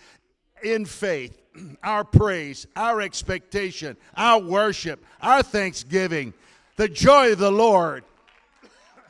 in 0.63 0.87
faith 0.87 1.42
our 1.83 2.05
praise, 2.05 2.67
our 2.77 3.01
expectation, 3.01 3.97
our 4.17 4.41
worship, 4.41 5.05
our 5.21 5.43
thanksgiving, 5.43 6.33
the 6.77 6.89
joy 6.89 7.33
of 7.33 7.39
the 7.39 7.53
Lord. 7.53 8.05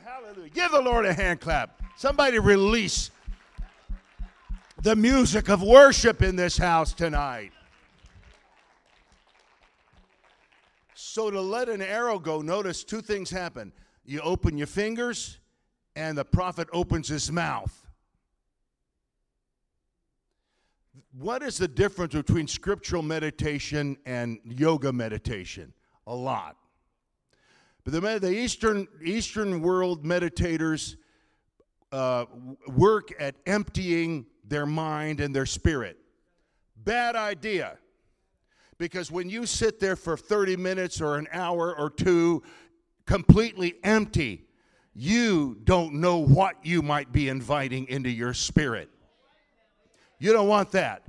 Hallelujah. 0.03 0.49
Give 0.49 0.71
the 0.71 0.81
Lord 0.81 1.05
a 1.05 1.13
hand 1.13 1.39
clap. 1.39 1.81
Somebody 1.95 2.39
release 2.39 3.11
the 4.81 4.95
music 4.95 5.49
of 5.49 5.61
worship 5.63 6.21
in 6.21 6.35
this 6.35 6.57
house 6.57 6.93
tonight. 6.93 7.51
So, 10.93 11.29
to 11.29 11.39
let 11.39 11.69
an 11.69 11.81
arrow 11.81 12.19
go, 12.19 12.41
notice 12.41 12.83
two 12.83 13.01
things 13.01 13.29
happen. 13.29 13.71
You 14.05 14.19
open 14.21 14.57
your 14.57 14.67
fingers, 14.67 15.37
and 15.95 16.17
the 16.17 16.25
prophet 16.25 16.67
opens 16.73 17.07
his 17.07 17.31
mouth. 17.31 17.82
What 21.17 21.41
is 21.43 21.57
the 21.57 21.67
difference 21.67 22.13
between 22.13 22.47
scriptural 22.47 23.01
meditation 23.01 23.97
and 24.05 24.39
yoga 24.43 24.91
meditation? 24.93 25.73
A 26.07 26.15
lot. 26.15 26.57
But 27.83 27.93
the, 27.93 28.19
the 28.19 28.31
Eastern, 28.31 28.87
Eastern 29.03 29.61
world 29.61 30.05
meditators 30.05 30.95
uh, 31.91 32.25
work 32.67 33.09
at 33.19 33.35
emptying 33.45 34.25
their 34.47 34.65
mind 34.65 35.19
and 35.19 35.35
their 35.35 35.45
spirit. 35.45 35.97
Bad 36.77 37.15
idea. 37.15 37.77
Because 38.77 39.11
when 39.11 39.29
you 39.29 39.45
sit 39.45 39.79
there 39.79 39.95
for 39.95 40.17
30 40.17 40.57
minutes 40.57 40.99
or 41.01 41.17
an 41.17 41.27
hour 41.31 41.75
or 41.77 41.89
two 41.89 42.43
completely 43.05 43.75
empty, 43.83 44.45
you 44.93 45.57
don't 45.63 45.95
know 45.95 46.17
what 46.17 46.55
you 46.63 46.81
might 46.81 47.11
be 47.11 47.29
inviting 47.29 47.87
into 47.87 48.09
your 48.09 48.33
spirit. 48.33 48.89
You 50.19 50.33
don't 50.33 50.47
want 50.47 50.71
that. 50.71 51.03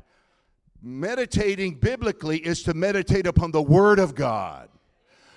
Meditating 0.82 1.76
biblically 1.76 2.38
is 2.38 2.62
to 2.64 2.74
meditate 2.74 3.26
upon 3.26 3.50
the 3.52 3.62
Word 3.62 3.98
of 3.98 4.14
God, 4.14 4.68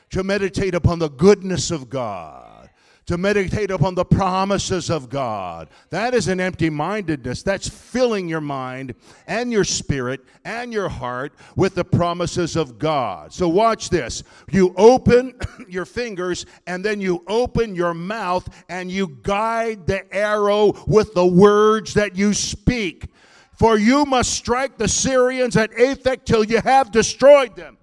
to 0.09 0.23
meditate 0.23 0.75
upon 0.75 0.99
the 0.99 1.09
goodness 1.09 1.71
of 1.71 1.89
God, 1.89 2.69
to 3.07 3.17
meditate 3.17 3.71
upon 3.71 3.95
the 3.95 4.03
promises 4.03 4.89
of 4.89 5.09
God. 5.09 5.69
That 5.89 6.13
is 6.13 6.27
an 6.27 6.41
empty 6.41 6.69
mindedness. 6.69 7.41
That's 7.41 7.69
filling 7.69 8.27
your 8.27 8.41
mind 8.41 8.93
and 9.27 9.49
your 9.51 9.63
spirit 9.63 10.19
and 10.43 10.73
your 10.73 10.89
heart 10.89 11.31
with 11.55 11.75
the 11.75 11.85
promises 11.85 12.57
of 12.57 12.77
God. 12.77 13.31
So, 13.31 13.47
watch 13.47 13.89
this. 13.89 14.23
You 14.51 14.73
open 14.75 15.39
your 15.69 15.85
fingers 15.85 16.45
and 16.67 16.83
then 16.83 16.99
you 16.99 17.23
open 17.27 17.73
your 17.73 17.93
mouth 17.93 18.47
and 18.67 18.91
you 18.91 19.17
guide 19.23 19.87
the 19.87 20.13
arrow 20.13 20.73
with 20.85 21.13
the 21.13 21.25
words 21.25 21.93
that 21.93 22.17
you 22.17 22.33
speak. 22.33 23.07
For 23.57 23.79
you 23.79 24.05
must 24.05 24.33
strike 24.33 24.77
the 24.77 24.87
Syrians 24.87 25.57
at 25.57 25.71
Aphek 25.71 26.25
till 26.25 26.43
you 26.43 26.61
have 26.61 26.91
destroyed 26.91 27.55
them. 27.55 27.79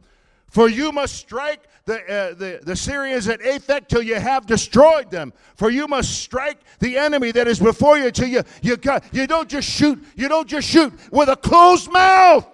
For 0.47 0.69
you 0.69 0.93
must 0.93 1.17
strike 1.17 1.63
the, 1.85 1.97
uh, 1.97 2.35
the, 2.35 2.61
the 2.63 2.77
Syrians 2.77 3.27
at 3.27 3.41
Aphek 3.41 3.89
till 3.89 4.01
you 4.01 4.15
have 4.15 4.47
destroyed 4.47 5.11
them. 5.11 5.33
For 5.57 5.71
you 5.71 5.89
must 5.89 6.21
strike 6.21 6.59
the 6.79 6.97
enemy 6.97 7.33
that 7.33 7.49
is 7.49 7.59
before 7.59 7.99
you 7.99 8.13
till 8.13 8.29
you, 8.29 8.43
you, 8.63 8.77
got, 8.77 9.03
you 9.13 9.27
don't 9.27 9.49
just 9.49 9.69
shoot, 9.69 10.01
you 10.15 10.29
don't 10.29 10.47
just 10.47 10.69
shoot 10.69 10.93
with 11.11 11.29
a 11.29 11.35
closed 11.35 11.91
mouth. 11.91 12.49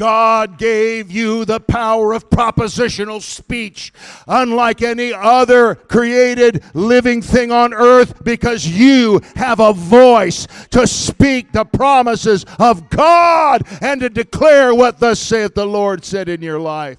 God 0.00 0.56
gave 0.56 1.10
you 1.10 1.44
the 1.44 1.60
power 1.60 2.14
of 2.14 2.30
propositional 2.30 3.20
speech, 3.20 3.92
unlike 4.26 4.80
any 4.80 5.12
other 5.12 5.74
created 5.74 6.64
living 6.72 7.20
thing 7.20 7.52
on 7.52 7.74
earth, 7.74 8.24
because 8.24 8.66
you 8.66 9.20
have 9.36 9.60
a 9.60 9.74
voice 9.74 10.48
to 10.70 10.86
speak 10.86 11.52
the 11.52 11.66
promises 11.66 12.46
of 12.58 12.88
God 12.88 13.62
and 13.82 14.00
to 14.00 14.08
declare 14.08 14.74
what 14.74 15.00
thus 15.00 15.20
saith 15.20 15.54
the 15.54 15.66
Lord 15.66 16.02
said 16.02 16.30
in 16.30 16.40
your 16.40 16.58
life. 16.58 16.96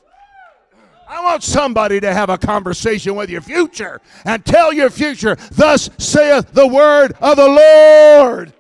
I 1.07 1.23
want 1.23 1.41
somebody 1.41 1.99
to 2.01 2.13
have 2.13 2.29
a 2.29 2.37
conversation 2.37 3.15
with 3.15 3.31
your 3.31 3.41
future 3.41 3.99
and 4.25 4.45
tell 4.45 4.71
your 4.71 4.91
future, 4.91 5.37
Thus 5.49 5.89
saith 5.97 6.53
the 6.53 6.67
word 6.67 7.13
of 7.19 7.37
the 7.37 7.47
Lord. 7.47 8.53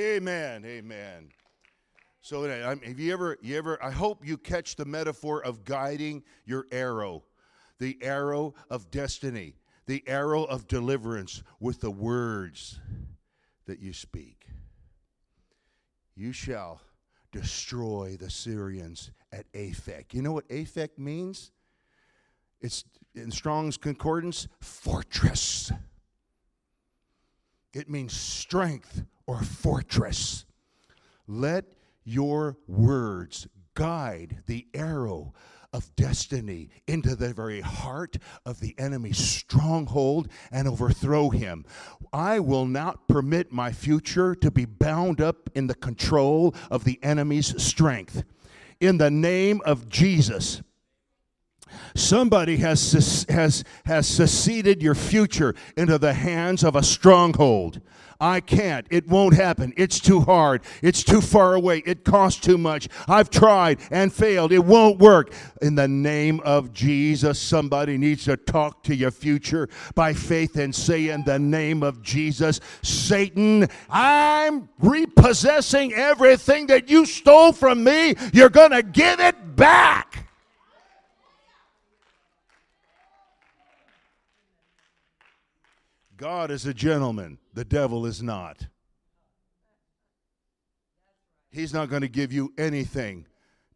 Amen. 0.00 0.64
Amen. 0.64 1.28
So 2.22 2.44
have 2.44 2.98
you 2.98 3.12
ever, 3.12 3.36
you 3.42 3.58
ever, 3.58 3.82
I 3.82 3.90
hope 3.90 4.26
you 4.26 4.38
catch 4.38 4.76
the 4.76 4.86
metaphor 4.86 5.44
of 5.44 5.64
guiding 5.64 6.22
your 6.46 6.66
arrow, 6.72 7.24
the 7.78 7.98
arrow 8.00 8.54
of 8.70 8.90
destiny, 8.90 9.56
the 9.86 10.02
arrow 10.06 10.44
of 10.44 10.66
deliverance 10.66 11.42
with 11.60 11.80
the 11.80 11.90
words 11.90 12.80
that 13.66 13.80
you 13.80 13.92
speak. 13.92 14.46
You 16.16 16.32
shall 16.32 16.80
destroy 17.30 18.16
the 18.18 18.30
Syrians 18.30 19.10
at 19.32 19.52
Aphek. 19.52 20.14
You 20.14 20.22
know 20.22 20.32
what 20.32 20.48
Aphek 20.48 20.96
means? 20.96 21.52
It's 22.62 22.84
in 23.14 23.30
Strong's 23.30 23.76
Concordance, 23.76 24.48
fortress. 24.60 25.72
It 27.74 27.90
means 27.90 28.14
strength 28.14 29.04
or 29.30 29.40
fortress. 29.42 30.44
Let 31.28 31.64
your 32.02 32.56
words 32.66 33.46
guide 33.74 34.42
the 34.48 34.66
arrow 34.74 35.34
of 35.72 35.94
destiny 35.94 36.68
into 36.88 37.14
the 37.14 37.32
very 37.32 37.60
heart 37.60 38.16
of 38.44 38.58
the 38.58 38.74
enemy's 38.76 39.18
stronghold 39.18 40.26
and 40.50 40.66
overthrow 40.66 41.30
him. 41.30 41.64
I 42.12 42.40
will 42.40 42.66
not 42.66 43.06
permit 43.06 43.52
my 43.52 43.70
future 43.70 44.34
to 44.34 44.50
be 44.50 44.64
bound 44.64 45.20
up 45.20 45.48
in 45.54 45.68
the 45.68 45.76
control 45.76 46.52
of 46.68 46.82
the 46.82 46.98
enemy's 47.00 47.62
strength. 47.62 48.24
In 48.80 48.98
the 48.98 49.12
name 49.12 49.60
of 49.64 49.88
Jesus. 49.88 50.60
Somebody 51.94 52.56
has, 52.56 53.26
has, 53.28 53.62
has 53.84 54.08
seceded 54.08 54.82
your 54.82 54.96
future 54.96 55.54
into 55.76 55.98
the 55.98 56.14
hands 56.14 56.64
of 56.64 56.74
a 56.74 56.82
stronghold. 56.82 57.80
I 58.20 58.40
can't. 58.40 58.86
It 58.90 59.08
won't 59.08 59.34
happen. 59.34 59.72
It's 59.76 59.98
too 59.98 60.20
hard. 60.20 60.62
It's 60.82 61.02
too 61.02 61.22
far 61.22 61.54
away. 61.54 61.82
It 61.86 62.04
costs 62.04 62.40
too 62.40 62.58
much. 62.58 62.88
I've 63.08 63.30
tried 63.30 63.80
and 63.90 64.12
failed. 64.12 64.52
It 64.52 64.64
won't 64.64 64.98
work. 64.98 65.32
In 65.62 65.74
the 65.74 65.88
name 65.88 66.40
of 66.40 66.72
Jesus, 66.72 67.38
somebody 67.38 67.96
needs 67.96 68.24
to 68.24 68.36
talk 68.36 68.82
to 68.84 68.94
your 68.94 69.10
future 69.10 69.68
by 69.94 70.12
faith 70.12 70.56
and 70.56 70.74
say, 70.74 71.08
In 71.08 71.24
the 71.24 71.38
name 71.38 71.82
of 71.82 72.02
Jesus, 72.02 72.60
Satan, 72.82 73.68
I'm 73.88 74.68
repossessing 74.78 75.94
everything 75.94 76.66
that 76.66 76.90
you 76.90 77.06
stole 77.06 77.52
from 77.52 77.82
me. 77.82 78.14
You're 78.34 78.50
going 78.50 78.72
to 78.72 78.82
give 78.82 79.18
it 79.20 79.56
back. 79.56 80.26
God 86.20 86.50
is 86.50 86.66
a 86.66 86.74
gentleman, 86.74 87.38
the 87.54 87.64
devil 87.64 88.06
is 88.06 88.22
not. 88.22 88.66
He's 91.50 91.74
not 91.74 91.90
going 91.90 92.02
to 92.02 92.08
give 92.08 92.32
you 92.32 92.52
anything 92.56 93.26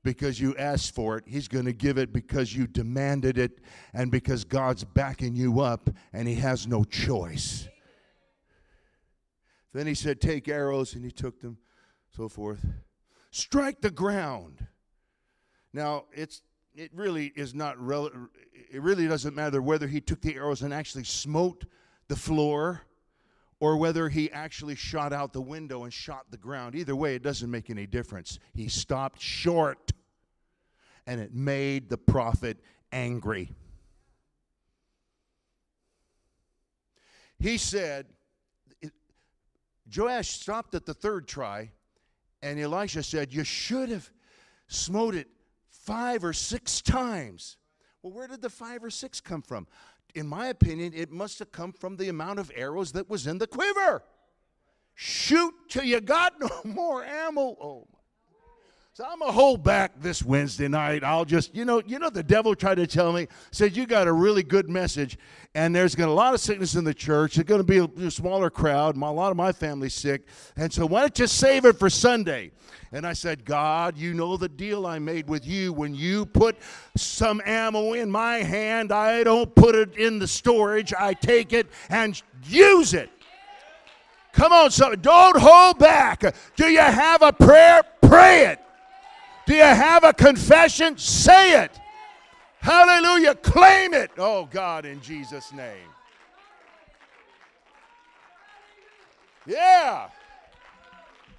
because 0.04 0.40
you 0.40 0.54
asked 0.56 0.94
for 0.94 1.18
it. 1.18 1.24
He's 1.26 1.48
going 1.48 1.64
to 1.64 1.72
give 1.72 1.98
it 1.98 2.12
because 2.12 2.54
you 2.54 2.66
demanded 2.66 3.38
it 3.38 3.60
and 3.92 4.10
because 4.10 4.44
God's 4.44 4.84
backing 4.84 5.34
you 5.34 5.60
up 5.60 5.90
and 6.12 6.28
he 6.28 6.36
has 6.36 6.68
no 6.68 6.84
choice. 6.84 7.68
Then 9.72 9.88
he 9.88 9.94
said, 9.94 10.20
Take 10.20 10.48
arrows, 10.48 10.94
and 10.94 11.04
he 11.04 11.10
took 11.10 11.40
them, 11.40 11.58
so 12.14 12.28
forth. 12.28 12.64
Strike 13.32 13.80
the 13.80 13.90
ground. 13.90 14.64
Now, 15.72 16.04
it's 16.12 16.42
it 16.76 16.90
really 16.94 17.32
is 17.34 17.54
not 17.54 17.78
rel- 17.78 18.10
it 18.70 18.80
really 18.82 19.08
doesn't 19.08 19.34
matter 19.34 19.60
whether 19.60 19.88
he 19.88 20.00
took 20.00 20.20
the 20.20 20.36
arrows 20.36 20.62
and 20.62 20.72
actually 20.72 21.04
smote 21.04 21.64
the 22.06 22.16
floor 22.16 22.82
or 23.64 23.78
whether 23.78 24.10
he 24.10 24.30
actually 24.30 24.74
shot 24.74 25.10
out 25.10 25.32
the 25.32 25.40
window 25.40 25.84
and 25.84 25.92
shot 25.92 26.26
the 26.30 26.36
ground. 26.36 26.74
Either 26.74 26.94
way, 26.94 27.14
it 27.14 27.22
doesn't 27.22 27.50
make 27.50 27.70
any 27.70 27.86
difference. 27.86 28.38
He 28.52 28.68
stopped 28.68 29.22
short, 29.22 29.90
and 31.06 31.18
it 31.18 31.32
made 31.32 31.88
the 31.88 31.96
prophet 31.96 32.58
angry. 32.92 33.50
He 37.38 37.56
said, 37.56 38.04
Joash 39.96 40.28
stopped 40.28 40.74
at 40.74 40.84
the 40.84 40.92
third 40.92 41.26
try, 41.26 41.70
and 42.42 42.60
Elisha 42.60 43.02
said, 43.02 43.32
You 43.32 43.44
should 43.44 43.88
have 43.88 44.10
smote 44.68 45.14
it 45.14 45.28
five 45.70 46.22
or 46.22 46.34
six 46.34 46.82
times. 46.82 47.56
Well, 48.02 48.12
where 48.12 48.28
did 48.28 48.42
the 48.42 48.50
five 48.50 48.84
or 48.84 48.90
six 48.90 49.22
come 49.22 49.40
from? 49.40 49.66
In 50.14 50.26
my 50.26 50.48
opinion, 50.48 50.92
it 50.94 51.10
must 51.10 51.38
have 51.40 51.50
come 51.52 51.72
from 51.72 51.96
the 51.96 52.08
amount 52.08 52.38
of 52.38 52.50
arrows 52.54 52.92
that 52.92 53.08
was 53.08 53.26
in 53.26 53.38
the 53.38 53.46
quiver. 53.46 54.02
Shoot 54.94 55.54
till 55.68 55.84
you 55.84 56.00
got 56.00 56.34
no 56.40 56.48
more 56.64 57.04
ammo. 57.04 57.56
Oh 57.60 57.88
so 58.96 59.04
I'm 59.04 59.18
gonna 59.18 59.32
hold 59.32 59.64
back 59.64 60.00
this 60.00 60.22
Wednesday 60.22 60.68
night. 60.68 61.02
I'll 61.02 61.24
just, 61.24 61.52
you 61.52 61.64
know, 61.64 61.82
you 61.84 61.98
know, 61.98 62.10
the 62.10 62.22
devil 62.22 62.54
tried 62.54 62.76
to 62.76 62.86
tell 62.86 63.12
me, 63.12 63.26
said 63.50 63.76
you 63.76 63.86
got 63.86 64.06
a 64.06 64.12
really 64.12 64.44
good 64.44 64.70
message, 64.70 65.18
and 65.56 65.74
there's 65.74 65.96
gonna 65.96 66.10
be 66.10 66.12
a 66.12 66.14
lot 66.14 66.32
of 66.32 66.38
sickness 66.38 66.76
in 66.76 66.84
the 66.84 66.94
church. 66.94 67.34
There's 67.34 67.44
gonna 67.44 67.64
be 67.64 67.78
a, 67.78 68.08
smaller 68.08 68.50
crowd. 68.50 68.96
A 68.96 69.00
lot 69.10 69.32
of 69.32 69.36
my 69.36 69.50
family's 69.50 69.94
sick, 69.94 70.28
and 70.56 70.72
so 70.72 70.86
why 70.86 71.00
don't 71.00 71.18
you 71.18 71.26
save 71.26 71.64
it 71.64 71.76
for 71.76 71.90
Sunday? 71.90 72.52
And 72.92 73.04
I 73.04 73.14
said, 73.14 73.44
God, 73.44 73.98
you 73.98 74.14
know 74.14 74.36
the 74.36 74.48
deal 74.48 74.86
I 74.86 75.00
made 75.00 75.28
with 75.28 75.44
you 75.44 75.72
when 75.72 75.96
you 75.96 76.24
put 76.24 76.56
some 76.96 77.42
ammo 77.44 77.94
in 77.94 78.08
my 78.08 78.44
hand. 78.44 78.92
I 78.92 79.24
don't 79.24 79.52
put 79.56 79.74
it 79.74 79.96
in 79.96 80.20
the 80.20 80.28
storage. 80.28 80.94
I 80.96 81.14
take 81.14 81.52
it 81.52 81.66
and 81.88 82.22
use 82.44 82.94
it. 82.94 83.10
Come 84.34 84.52
on, 84.52 84.70
so 84.70 84.94
don't 84.94 85.36
hold 85.36 85.80
back. 85.80 86.22
Do 86.54 86.68
you 86.68 86.78
have 86.78 87.22
a 87.22 87.32
prayer? 87.32 87.82
Pray 88.00 88.46
it. 88.46 88.63
Do 89.46 89.54
you 89.54 89.62
have 89.62 90.04
a 90.04 90.12
confession? 90.12 90.96
Say 90.96 91.62
it. 91.62 91.78
Hallelujah. 92.60 93.34
Claim 93.34 93.92
it. 93.92 94.10
Oh, 94.16 94.46
God, 94.46 94.86
in 94.86 95.00
Jesus' 95.02 95.52
name. 95.52 95.88
Yeah. 99.46 100.08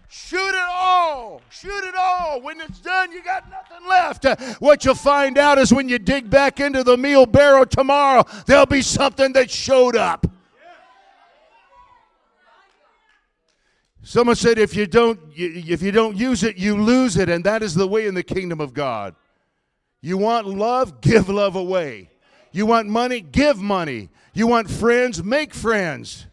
Shoot 0.07 0.49
it 0.49 0.63
all. 0.69 1.41
Shoot 1.49 1.83
it 1.83 1.95
all. 1.95 2.39
When 2.41 2.61
it's 2.61 2.79
done, 2.79 3.11
you 3.11 3.23
got 3.23 3.49
nothing 3.49 3.87
left. 3.87 4.25
Uh, 4.25 4.35
what 4.59 4.85
you'll 4.85 4.95
find 4.95 5.37
out 5.37 5.57
is 5.57 5.73
when 5.73 5.89
you 5.89 5.97
dig 5.97 6.29
back 6.29 6.59
into 6.59 6.83
the 6.83 6.95
meal 6.95 7.25
barrel 7.25 7.65
tomorrow, 7.65 8.23
there'll 8.45 8.65
be 8.65 8.81
something 8.81 9.33
that 9.33 9.49
showed 9.49 9.95
up. 9.95 10.27
Someone 14.07 14.35
said, 14.35 14.59
if 14.59 14.75
you 14.75 14.85
don't, 14.85 15.19
if 15.35 15.81
you 15.81 15.91
don't 15.91 16.15
use 16.15 16.43
it, 16.43 16.57
you 16.57 16.79
lose 16.79 17.17
it. 17.17 17.27
And 17.27 17.43
that 17.43 17.63
is 17.63 17.73
the 17.73 17.87
way 17.87 18.05
in 18.05 18.13
the 18.13 18.21
kingdom 18.21 18.61
of 18.61 18.71
God. 18.71 19.15
You 19.99 20.19
want 20.19 20.45
love? 20.45 21.01
Give 21.01 21.27
love 21.27 21.55
away. 21.55 22.11
You 22.51 22.67
want 22.67 22.87
money? 22.87 23.19
Give 23.19 23.57
money. 23.57 24.09
You 24.35 24.45
want 24.45 24.69
friends? 24.69 25.23
Make 25.23 25.55
friends. 25.55 26.27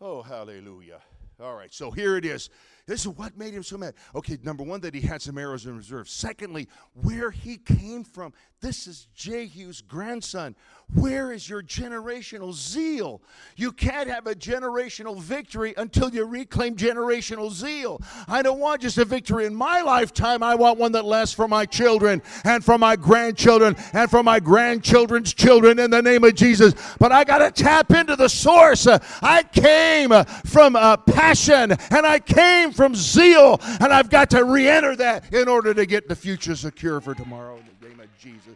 Oh, 0.00 0.22
hallelujah. 0.22 0.98
All 1.40 1.54
right, 1.54 1.72
so 1.72 1.92
here 1.92 2.16
it 2.16 2.24
is. 2.24 2.50
This 2.86 3.02
is 3.02 3.08
what 3.08 3.38
made 3.38 3.54
him 3.54 3.62
so 3.62 3.78
mad. 3.78 3.94
Okay, 4.16 4.38
number 4.42 4.64
one, 4.64 4.80
that 4.80 4.92
he 4.92 5.00
had 5.00 5.22
some 5.22 5.38
arrows 5.38 5.66
in 5.66 5.76
reserve. 5.76 6.08
Secondly, 6.08 6.66
where 6.94 7.30
he 7.30 7.58
came 7.58 8.02
from. 8.02 8.32
This 8.62 8.86
is 8.86 9.08
Jehu's 9.16 9.82
grandson. 9.82 10.54
Where 10.94 11.32
is 11.32 11.48
your 11.48 11.62
generational 11.62 12.52
zeal? 12.52 13.22
You 13.56 13.72
can't 13.72 14.08
have 14.08 14.26
a 14.26 14.34
generational 14.34 15.18
victory 15.18 15.74
until 15.76 16.10
you 16.10 16.24
reclaim 16.24 16.76
generational 16.76 17.50
zeal. 17.50 18.00
I 18.28 18.42
don't 18.42 18.60
want 18.60 18.82
just 18.82 18.98
a 18.98 19.04
victory 19.04 19.46
in 19.46 19.54
my 19.54 19.80
lifetime. 19.80 20.44
I 20.44 20.54
want 20.54 20.78
one 20.78 20.92
that 20.92 21.04
lasts 21.04 21.34
for 21.34 21.48
my 21.48 21.64
children 21.64 22.22
and 22.44 22.64
for 22.64 22.78
my 22.78 22.94
grandchildren 22.94 23.74
and 23.94 24.08
for 24.08 24.22
my 24.22 24.38
grandchildren's 24.38 25.34
children 25.34 25.78
in 25.78 25.90
the 25.90 26.02
name 26.02 26.22
of 26.22 26.34
Jesus. 26.34 26.74
But 27.00 27.10
I 27.10 27.24
got 27.24 27.38
to 27.38 27.50
tap 27.50 27.90
into 27.90 28.14
the 28.14 28.28
source. 28.28 28.86
I 28.86 29.42
came 29.42 30.10
from 30.44 30.76
uh, 30.76 30.98
passion 30.98 31.72
and 31.72 32.06
I 32.06 32.20
came 32.20 32.70
from 32.70 32.94
zeal, 32.94 33.58
and 33.80 33.92
I've 33.92 34.10
got 34.10 34.30
to 34.30 34.44
re 34.44 34.68
enter 34.68 34.94
that 34.96 35.32
in 35.32 35.48
order 35.48 35.74
to 35.74 35.84
get 35.84 36.06
the 36.08 36.16
future 36.16 36.54
secure 36.54 37.00
for 37.00 37.14
tomorrow 37.14 37.56
in 37.56 37.64
the 37.80 37.88
name 37.88 38.00
of 38.00 38.18
Jesus. 38.18 38.51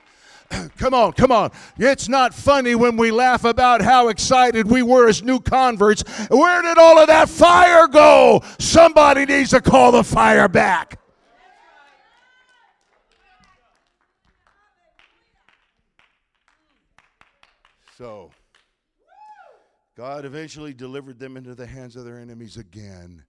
come 0.78 0.94
on, 0.94 1.12
come 1.12 1.32
on. 1.32 1.50
It's 1.76 2.08
not 2.08 2.34
funny 2.34 2.74
when 2.74 2.96
we 2.96 3.10
laugh 3.10 3.44
about 3.44 3.82
how 3.82 4.08
excited 4.08 4.70
we 4.70 4.82
were 4.82 5.08
as 5.08 5.22
new 5.22 5.40
converts. 5.40 6.02
Where 6.28 6.62
did 6.62 6.78
all 6.78 6.98
of 6.98 7.08
that 7.08 7.28
fire 7.28 7.88
go? 7.88 8.42
Somebody 8.58 9.26
needs 9.26 9.50
to 9.50 9.60
call 9.60 9.92
the 9.92 10.04
fire 10.04 10.48
back. 10.48 11.00
So, 17.96 18.30
God 19.96 20.26
eventually 20.26 20.74
delivered 20.74 21.18
them 21.18 21.38
into 21.38 21.54
the 21.54 21.66
hands 21.66 21.96
of 21.96 22.04
their 22.04 22.18
enemies 22.18 22.58
again. 22.58 23.24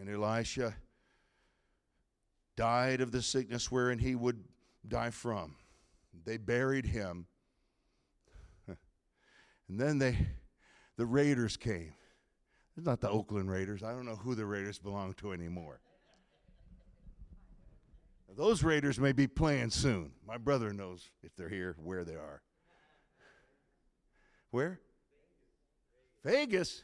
And 0.00 0.08
Elisha 0.08 0.74
died 2.56 3.02
of 3.02 3.12
the 3.12 3.20
sickness 3.20 3.70
wherein 3.70 3.98
he 3.98 4.14
would 4.14 4.42
die 4.86 5.10
from. 5.10 5.56
They 6.24 6.36
buried 6.36 6.86
him. 6.86 7.26
and 8.68 8.78
then 9.80 9.98
they 9.98 10.16
the 10.96 11.06
raiders 11.06 11.56
came. 11.56 11.94
It's 12.76 12.86
not 12.86 13.00
the 13.00 13.08
Oakland 13.08 13.50
Raiders. 13.50 13.82
I 13.82 13.92
don't 13.92 14.04
know 14.04 14.16
who 14.16 14.34
the 14.34 14.46
Raiders 14.46 14.78
belong 14.78 15.14
to 15.14 15.32
anymore. 15.32 15.80
Those 18.36 18.64
Raiders 18.64 18.98
may 18.98 19.12
be 19.12 19.28
playing 19.28 19.70
soon. 19.70 20.10
My 20.26 20.38
brother 20.38 20.72
knows 20.72 21.08
if 21.22 21.36
they're 21.36 21.48
here, 21.48 21.76
where 21.78 22.04
they 22.04 22.14
are. 22.14 22.42
Where? 24.50 24.80
Vegas. 26.24 26.82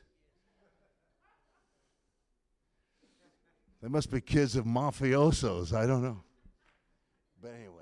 They 3.82 3.88
must 3.88 4.12
be 4.12 4.20
kids 4.20 4.54
of 4.54 4.64
mafiosos. 4.64 5.72
I 5.72 5.86
don't 5.86 6.02
know. 6.02 6.22
But 7.42 7.52
anyway, 7.52 7.79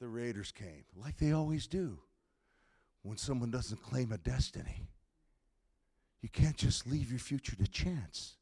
the 0.00 0.08
Raiders 0.08 0.52
came, 0.52 0.84
like 0.94 1.16
they 1.18 1.32
always 1.32 1.66
do 1.66 1.98
when 3.02 3.16
someone 3.16 3.50
doesn't 3.50 3.82
claim 3.82 4.12
a 4.12 4.18
destiny. 4.18 4.88
You 6.22 6.28
can't 6.28 6.56
just 6.56 6.86
leave 6.86 7.10
your 7.10 7.20
future 7.20 7.56
to 7.56 7.66
chance 7.66 8.34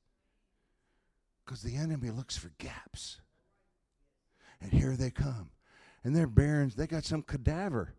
because 1.44 1.62
the 1.62 1.76
enemy 1.76 2.10
looks 2.10 2.36
for 2.36 2.50
gaps. 2.58 3.20
And 4.60 4.72
here 4.72 4.96
they 4.96 5.10
come. 5.10 5.50
And 6.02 6.14
they're 6.14 6.26
barons, 6.26 6.74
they 6.74 6.86
got 6.86 7.04
some 7.04 7.22
cadaver. 7.22 7.94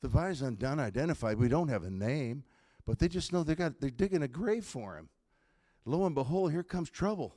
The 0.00 0.08
guy's 0.08 0.42
unidentified. 0.42 1.38
We 1.38 1.48
don't 1.48 1.68
have 1.68 1.82
a 1.82 1.90
name, 1.90 2.44
but 2.86 2.98
they 2.98 3.08
just 3.08 3.32
know 3.32 3.42
they 3.42 3.56
got 3.56 3.80
they're 3.80 3.90
digging 3.90 4.22
a 4.22 4.28
grave 4.28 4.64
for 4.64 4.96
him. 4.96 5.08
Lo 5.84 6.06
and 6.06 6.14
behold, 6.14 6.52
here 6.52 6.62
comes 6.62 6.90
trouble. 6.90 7.34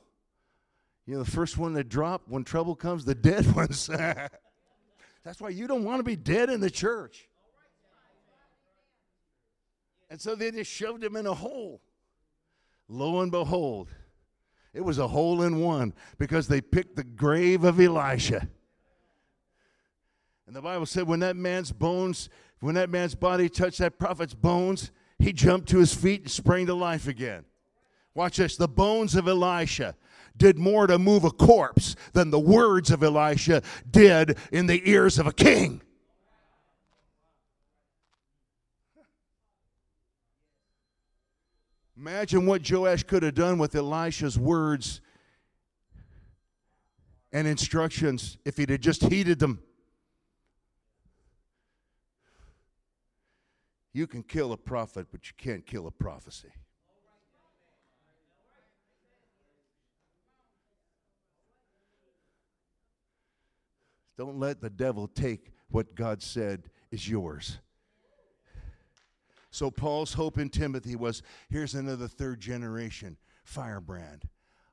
You 1.06 1.14
know, 1.14 1.22
the 1.22 1.30
first 1.30 1.58
one 1.58 1.72
that 1.74 1.88
drop 1.88 2.22
when 2.28 2.44
trouble 2.44 2.76
comes, 2.76 3.04
the 3.04 3.14
dead 3.14 3.52
ones. 3.56 3.90
That's 5.24 5.40
why 5.40 5.50
you 5.50 5.66
don't 5.66 5.84
want 5.84 6.00
to 6.00 6.04
be 6.04 6.16
dead 6.16 6.50
in 6.50 6.60
the 6.60 6.70
church. 6.70 7.28
And 10.10 10.20
so 10.20 10.34
they 10.34 10.50
just 10.50 10.70
shoved 10.70 11.02
him 11.02 11.16
in 11.16 11.26
a 11.26 11.34
hole. 11.34 11.80
Lo 12.88 13.20
and 13.22 13.30
behold, 13.30 13.88
it 14.74 14.82
was 14.82 14.98
a 14.98 15.08
hole 15.08 15.42
in 15.42 15.60
one 15.60 15.94
because 16.18 16.48
they 16.48 16.60
picked 16.60 16.96
the 16.96 17.04
grave 17.04 17.64
of 17.64 17.80
Elisha. 17.80 18.48
And 20.46 20.54
the 20.54 20.60
Bible 20.60 20.84
said 20.84 21.06
when 21.06 21.20
that 21.20 21.36
man's 21.36 21.72
bones, 21.72 22.28
when 22.60 22.74
that 22.74 22.90
man's 22.90 23.14
body 23.14 23.48
touched 23.48 23.78
that 23.78 23.98
prophet's 23.98 24.34
bones, 24.34 24.90
he 25.18 25.32
jumped 25.32 25.68
to 25.70 25.78
his 25.78 25.94
feet 25.94 26.22
and 26.22 26.30
sprang 26.30 26.66
to 26.66 26.74
life 26.74 27.08
again. 27.08 27.44
Watch 28.14 28.36
this. 28.36 28.56
The 28.56 28.68
bones 28.68 29.14
of 29.14 29.26
Elisha 29.28 29.94
did 30.36 30.58
more 30.58 30.86
to 30.86 30.98
move 30.98 31.24
a 31.24 31.30
corpse 31.30 31.96
than 32.12 32.30
the 32.30 32.38
words 32.38 32.90
of 32.90 33.02
Elisha 33.02 33.62
did 33.90 34.38
in 34.50 34.66
the 34.66 34.88
ears 34.88 35.18
of 35.18 35.26
a 35.26 35.32
king. 35.32 35.80
Imagine 41.96 42.46
what 42.46 42.68
Joash 42.68 43.04
could 43.04 43.22
have 43.22 43.34
done 43.34 43.58
with 43.58 43.76
Elisha's 43.76 44.36
words 44.36 45.00
and 47.32 47.46
instructions 47.46 48.38
if 48.44 48.56
he'd 48.56 48.70
have 48.70 48.80
just 48.80 49.04
heeded 49.04 49.38
them. 49.38 49.62
You 53.92 54.06
can 54.06 54.22
kill 54.22 54.52
a 54.52 54.56
prophet, 54.56 55.08
but 55.12 55.28
you 55.28 55.34
can't 55.36 55.64
kill 55.64 55.86
a 55.86 55.90
prophecy. 55.90 56.50
Don't 64.22 64.38
let 64.38 64.60
the 64.60 64.70
devil 64.70 65.08
take 65.08 65.50
what 65.68 65.96
God 65.96 66.22
said 66.22 66.70
is 66.92 67.08
yours. 67.08 67.58
So 69.50 69.68
Paul's 69.68 70.12
hope 70.12 70.38
in 70.38 70.48
Timothy 70.48 70.94
was 70.94 71.24
here's 71.50 71.74
another 71.74 72.06
third 72.06 72.38
generation 72.38 73.16
firebrand. 73.42 74.28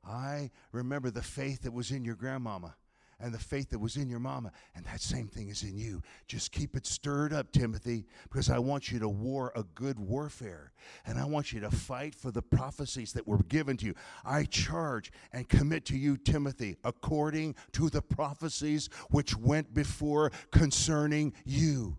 I 0.07 0.51
remember 0.71 1.09
the 1.09 1.23
faith 1.23 1.63
that 1.63 1.73
was 1.73 1.89
in 1.89 2.05
your 2.05 2.13
grandmama 2.13 2.75
and 3.19 3.33
the 3.33 3.39
faith 3.39 3.69
that 3.69 3.79
was 3.79 3.95
in 3.95 4.09
your 4.09 4.19
mama, 4.19 4.51
and 4.75 4.85
that 4.85 5.01
same 5.01 5.27
thing 5.27 5.49
is 5.49 5.63
in 5.63 5.77
you. 5.77 6.01
Just 6.27 6.51
keep 6.51 6.75
it 6.75 6.85
stirred 6.85 7.33
up, 7.33 7.51
Timothy, 7.51 8.05
because 8.23 8.49
I 8.49 8.59
want 8.59 8.91
you 8.91 8.99
to 8.99 9.09
war 9.09 9.51
a 9.55 9.63
good 9.75 9.99
warfare, 9.99 10.71
and 11.05 11.19
I 11.19 11.25
want 11.25 11.51
you 11.51 11.59
to 11.61 11.71
fight 11.71 12.15
for 12.15 12.31
the 12.31 12.41
prophecies 12.41 13.13
that 13.13 13.27
were 13.27 13.43
given 13.43 13.77
to 13.77 13.87
you. 13.87 13.95
I 14.23 14.43
charge 14.43 15.11
and 15.33 15.47
commit 15.47 15.85
to 15.85 15.97
you, 15.97 16.17
Timothy, 16.17 16.77
according 16.83 17.55
to 17.73 17.89
the 17.89 18.01
prophecies 18.01 18.89
which 19.09 19.35
went 19.37 19.73
before 19.73 20.31
concerning 20.51 21.33
you 21.45 21.97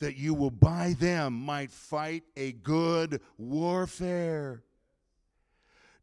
that 0.00 0.16
you 0.16 0.34
will 0.34 0.50
by 0.50 0.94
them 0.98 1.34
might 1.34 1.70
fight 1.70 2.24
a 2.36 2.52
good 2.52 3.20
warfare. 3.38 4.62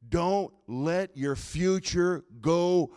Don't 0.10 0.54
let 0.68 1.18
your 1.18 1.36
future 1.36 2.24
go, 2.42 2.96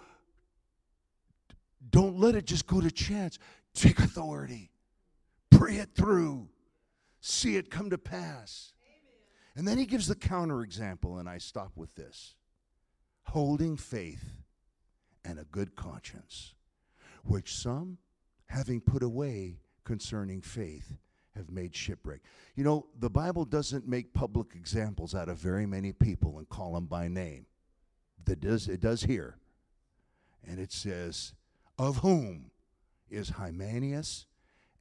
don't 1.88 2.18
let 2.18 2.34
it 2.34 2.46
just 2.46 2.66
go 2.66 2.80
to 2.80 2.90
chance. 2.90 3.38
Take 3.74 3.98
authority, 3.98 4.70
pray 5.50 5.76
it 5.76 5.94
through, 5.94 6.48
see 7.20 7.56
it 7.56 7.70
come 7.70 7.90
to 7.90 7.98
pass. 7.98 8.72
And 9.56 9.66
then 9.66 9.78
he 9.78 9.86
gives 9.86 10.06
the 10.06 10.14
counterexample, 10.14 11.18
and 11.18 11.28
I 11.28 11.38
stop 11.38 11.72
with 11.76 11.94
this 11.94 12.34
holding 13.24 13.76
faith 13.76 14.24
and 15.24 15.38
a 15.38 15.44
good 15.44 15.76
conscience, 15.76 16.54
which 17.24 17.54
some, 17.54 17.98
having 18.46 18.80
put 18.80 19.02
away, 19.02 19.58
concerning 19.84 20.40
faith 20.40 20.98
have 21.40 21.50
made 21.50 21.74
shipwreck. 21.74 22.20
You 22.54 22.64
know, 22.64 22.86
the 22.98 23.10
Bible 23.10 23.44
doesn't 23.44 23.88
make 23.88 24.12
public 24.14 24.48
examples 24.54 25.14
out 25.14 25.28
of 25.28 25.38
very 25.38 25.66
many 25.66 25.92
people 25.92 26.38
and 26.38 26.48
call 26.48 26.74
them 26.74 26.86
by 26.86 27.08
name. 27.08 27.46
That 28.24 28.40
does 28.40 28.68
it 28.68 28.80
does 28.80 29.02
here. 29.02 29.36
And 30.46 30.58
it 30.58 30.72
says, 30.72 31.34
of 31.78 31.98
whom 31.98 32.50
is 33.10 33.30
Hymenaeus 33.30 34.26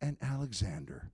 and 0.02 0.18
Alexander, 0.22 1.12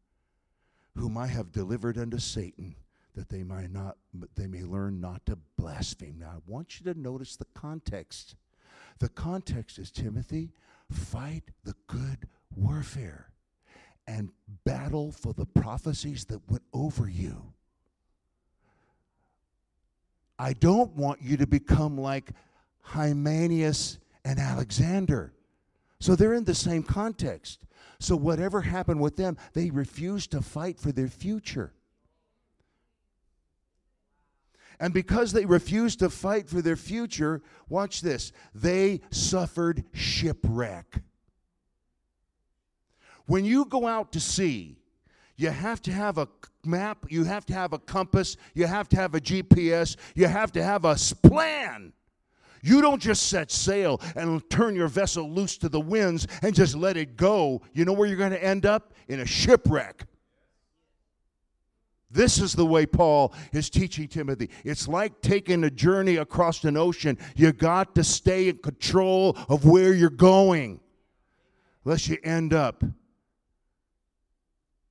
whom 0.95 1.17
I 1.17 1.27
have 1.27 1.51
delivered 1.51 1.97
unto 1.97 2.19
Satan, 2.19 2.75
that 3.15 3.29
they 3.29 3.43
might 3.43 3.71
not 3.71 3.97
they 4.35 4.47
may 4.47 4.63
learn 4.63 4.99
not 4.99 5.25
to 5.27 5.37
blaspheme. 5.57 6.17
Now 6.19 6.33
I 6.35 6.39
want 6.45 6.79
you 6.79 6.91
to 6.91 6.99
notice 6.99 7.35
the 7.35 7.47
context. 7.53 8.35
The 8.99 9.09
context 9.09 9.77
is 9.77 9.91
Timothy, 9.91 10.51
fight 10.89 11.51
the 11.63 11.75
good 11.87 12.27
warfare 12.55 13.29
and 14.07 14.29
battle 14.63 15.11
for 15.11 15.33
the 15.33 15.45
prophecies 15.45 16.25
that 16.25 16.39
went 16.49 16.63
over 16.73 17.07
you. 17.09 17.53
I 20.37 20.53
don't 20.53 20.95
want 20.95 21.21
you 21.21 21.37
to 21.37 21.47
become 21.47 21.97
like 21.97 22.31
Hymenaeus 22.81 23.99
and 24.23 24.39
Alexander. 24.39 25.33
So 25.99 26.15
they're 26.15 26.33
in 26.33 26.43
the 26.43 26.55
same 26.55 26.83
context. 26.83 27.65
So 27.99 28.15
whatever 28.15 28.61
happened 28.61 28.99
with 28.99 29.15
them, 29.15 29.37
they 29.53 29.69
refused 29.69 30.31
to 30.31 30.41
fight 30.41 30.79
for 30.79 30.91
their 30.91 31.07
future. 31.07 31.73
And 34.79 34.93
because 34.93 35.31
they 35.31 35.45
refused 35.45 35.99
to 35.99 36.09
fight 36.09 36.49
for 36.49 36.61
their 36.61 36.75
future, 36.75 37.41
watch 37.69 38.01
this, 38.01 38.33
they 38.53 39.01
suffered 39.09 39.85
shipwreck. 39.93 41.01
When 43.25 43.45
you 43.45 43.65
go 43.65 43.87
out 43.87 44.11
to 44.13 44.19
sea, 44.19 44.77
you 45.37 45.49
have 45.49 45.81
to 45.83 45.91
have 45.91 46.17
a 46.17 46.27
map, 46.63 47.05
you 47.09 47.23
have 47.23 47.45
to 47.47 47.53
have 47.53 47.73
a 47.73 47.79
compass, 47.79 48.37
you 48.53 48.67
have 48.67 48.87
to 48.89 48.95
have 48.95 49.15
a 49.15 49.19
GPS, 49.19 49.97
you 50.15 50.27
have 50.27 50.51
to 50.53 50.63
have 50.63 50.85
a 50.85 50.95
plan. 51.23 51.93
You 52.61 52.81
don't 52.81 53.01
just 53.01 53.27
set 53.27 53.51
sail 53.51 54.01
and 54.15 54.47
turn 54.49 54.75
your 54.75 54.87
vessel 54.87 55.29
loose 55.29 55.57
to 55.59 55.69
the 55.69 55.79
winds 55.79 56.27
and 56.41 56.55
just 56.55 56.75
let 56.75 56.97
it 56.97 57.15
go. 57.15 57.61
You 57.73 57.85
know 57.85 57.93
where 57.93 58.07
you're 58.07 58.17
going 58.17 58.31
to 58.31 58.43
end 58.43 58.65
up? 58.65 58.93
In 59.07 59.19
a 59.19 59.25
shipwreck. 59.25 60.05
This 62.09 62.39
is 62.39 62.53
the 62.53 62.65
way 62.65 62.85
Paul 62.87 63.33
is 63.51 63.69
teaching 63.69 64.07
Timothy. 64.07 64.49
It's 64.63 64.87
like 64.87 65.21
taking 65.21 65.63
a 65.65 65.69
journey 65.69 66.15
across 66.15 66.63
an 66.63 66.77
ocean. 66.77 67.19
You 67.35 67.51
got 67.51 67.93
to 67.95 68.03
stay 68.03 68.49
in 68.49 68.57
control 68.57 69.37
of 69.49 69.65
where 69.65 69.93
you're 69.93 70.09
going, 70.09 70.79
lest 71.83 72.07
you 72.07 72.17
end 72.23 72.53
up 72.53 72.83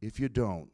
if 0.05 0.21
you 0.21 0.29
don't, 0.29 0.69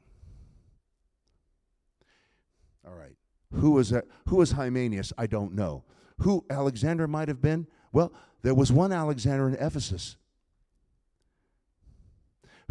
all 2.87 2.95
right. 2.95 3.15
Who 3.55 3.73
was 3.73 3.91
that? 3.91 4.05
Who 4.29 4.37
was 4.37 4.53
Hymenaeus? 4.53 5.13
I 5.19 5.27
don't 5.27 5.55
know. 5.55 5.85
Who 6.21 6.45
Alexander 6.51 7.07
might 7.07 7.29
have 7.29 7.41
been? 7.41 7.67
Well, 7.93 8.13
there 8.43 8.55
was 8.55 8.73
one 8.73 8.93
Alexander 8.93 9.49
in 9.49 9.55
Ephesus. 9.55 10.17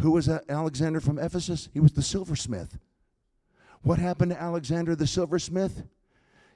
Who 0.00 0.12
was 0.12 0.28
Alexander 0.28 1.00
from 1.00 1.18
Ephesus? 1.18 1.68
He 1.72 1.80
was 1.80 1.92
the 1.92 2.02
silversmith. 2.02 2.78
What 3.82 3.98
happened 3.98 4.30
to 4.32 4.40
Alexander 4.40 4.96
the 4.96 5.06
silversmith? 5.06 5.82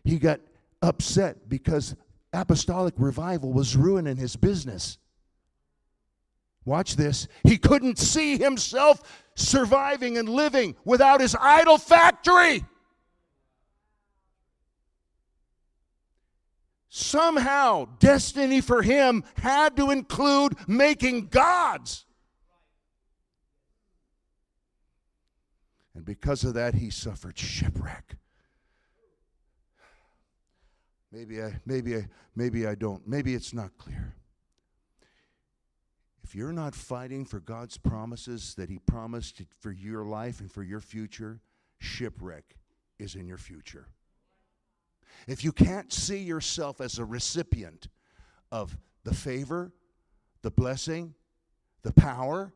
He 0.02 0.18
got 0.18 0.40
upset 0.82 1.48
because 1.48 1.94
apostolic 2.32 2.94
revival 2.96 3.52
was 3.52 3.76
ruining 3.76 4.16
his 4.16 4.36
business. 4.36 4.98
Watch 6.64 6.96
this. 6.96 7.28
He 7.42 7.58
couldn't 7.58 7.98
see 7.98 8.38
himself 8.38 9.02
surviving 9.34 10.16
and 10.16 10.28
living 10.28 10.76
without 10.84 11.20
his 11.20 11.36
idol 11.38 11.78
factory. 11.78 12.64
Somehow, 16.88 17.86
destiny 17.98 18.60
for 18.60 18.80
him 18.80 19.24
had 19.36 19.76
to 19.76 19.90
include 19.90 20.56
making 20.68 21.26
gods. 21.26 22.06
And 25.94 26.04
because 26.04 26.44
of 26.44 26.54
that, 26.54 26.74
he 26.74 26.90
suffered 26.90 27.36
shipwreck. 27.36 28.16
Maybe 31.12 31.42
I, 31.42 31.60
maybe 31.66 31.96
I, 31.96 32.08
maybe 32.34 32.66
I 32.66 32.74
don't. 32.74 33.06
Maybe 33.06 33.34
it's 33.34 33.52
not 33.52 33.76
clear. 33.76 34.14
If 36.34 36.38
you're 36.38 36.52
not 36.52 36.74
fighting 36.74 37.24
for 37.24 37.38
God's 37.38 37.76
promises 37.76 38.56
that 38.56 38.68
He 38.68 38.80
promised 38.80 39.40
for 39.60 39.70
your 39.70 40.04
life 40.04 40.40
and 40.40 40.50
for 40.50 40.64
your 40.64 40.80
future, 40.80 41.38
shipwreck 41.78 42.56
is 42.98 43.14
in 43.14 43.28
your 43.28 43.36
future. 43.38 43.86
If 45.28 45.44
you 45.44 45.52
can't 45.52 45.92
see 45.92 46.18
yourself 46.18 46.80
as 46.80 46.98
a 46.98 47.04
recipient 47.04 47.86
of 48.50 48.76
the 49.04 49.14
favor, 49.14 49.70
the 50.42 50.50
blessing, 50.50 51.14
the 51.84 51.92
power, 51.92 52.52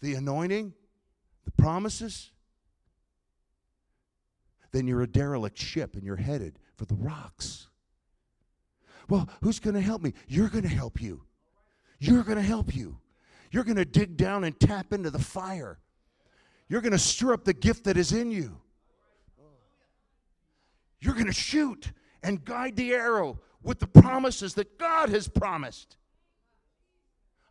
the 0.00 0.14
anointing, 0.14 0.74
the 1.44 1.52
promises, 1.52 2.32
then 4.72 4.88
you're 4.88 5.02
a 5.02 5.06
derelict 5.06 5.56
ship 5.56 5.94
and 5.94 6.02
you're 6.02 6.16
headed 6.16 6.58
for 6.74 6.84
the 6.84 6.96
rocks. 6.96 7.68
Well, 9.08 9.28
who's 9.40 9.60
going 9.60 9.74
to 9.74 9.80
help 9.80 10.02
me? 10.02 10.14
You're 10.26 10.48
going 10.48 10.64
to 10.64 10.68
help 10.68 11.00
you. 11.00 11.22
You're 11.98 12.22
going 12.22 12.36
to 12.36 12.42
help 12.42 12.74
you. 12.74 12.98
You're 13.50 13.64
going 13.64 13.76
to 13.76 13.84
dig 13.84 14.16
down 14.16 14.44
and 14.44 14.58
tap 14.58 14.92
into 14.92 15.10
the 15.10 15.18
fire. 15.18 15.78
You're 16.68 16.80
going 16.80 16.92
to 16.92 16.98
stir 16.98 17.32
up 17.32 17.44
the 17.44 17.52
gift 17.52 17.84
that 17.84 17.96
is 17.96 18.12
in 18.12 18.30
you. 18.30 18.60
You're 21.00 21.14
going 21.14 21.26
to 21.26 21.32
shoot 21.32 21.92
and 22.22 22.44
guide 22.44 22.76
the 22.76 22.92
arrow 22.92 23.38
with 23.62 23.78
the 23.78 23.86
promises 23.86 24.54
that 24.54 24.78
God 24.78 25.10
has 25.10 25.28
promised. 25.28 25.96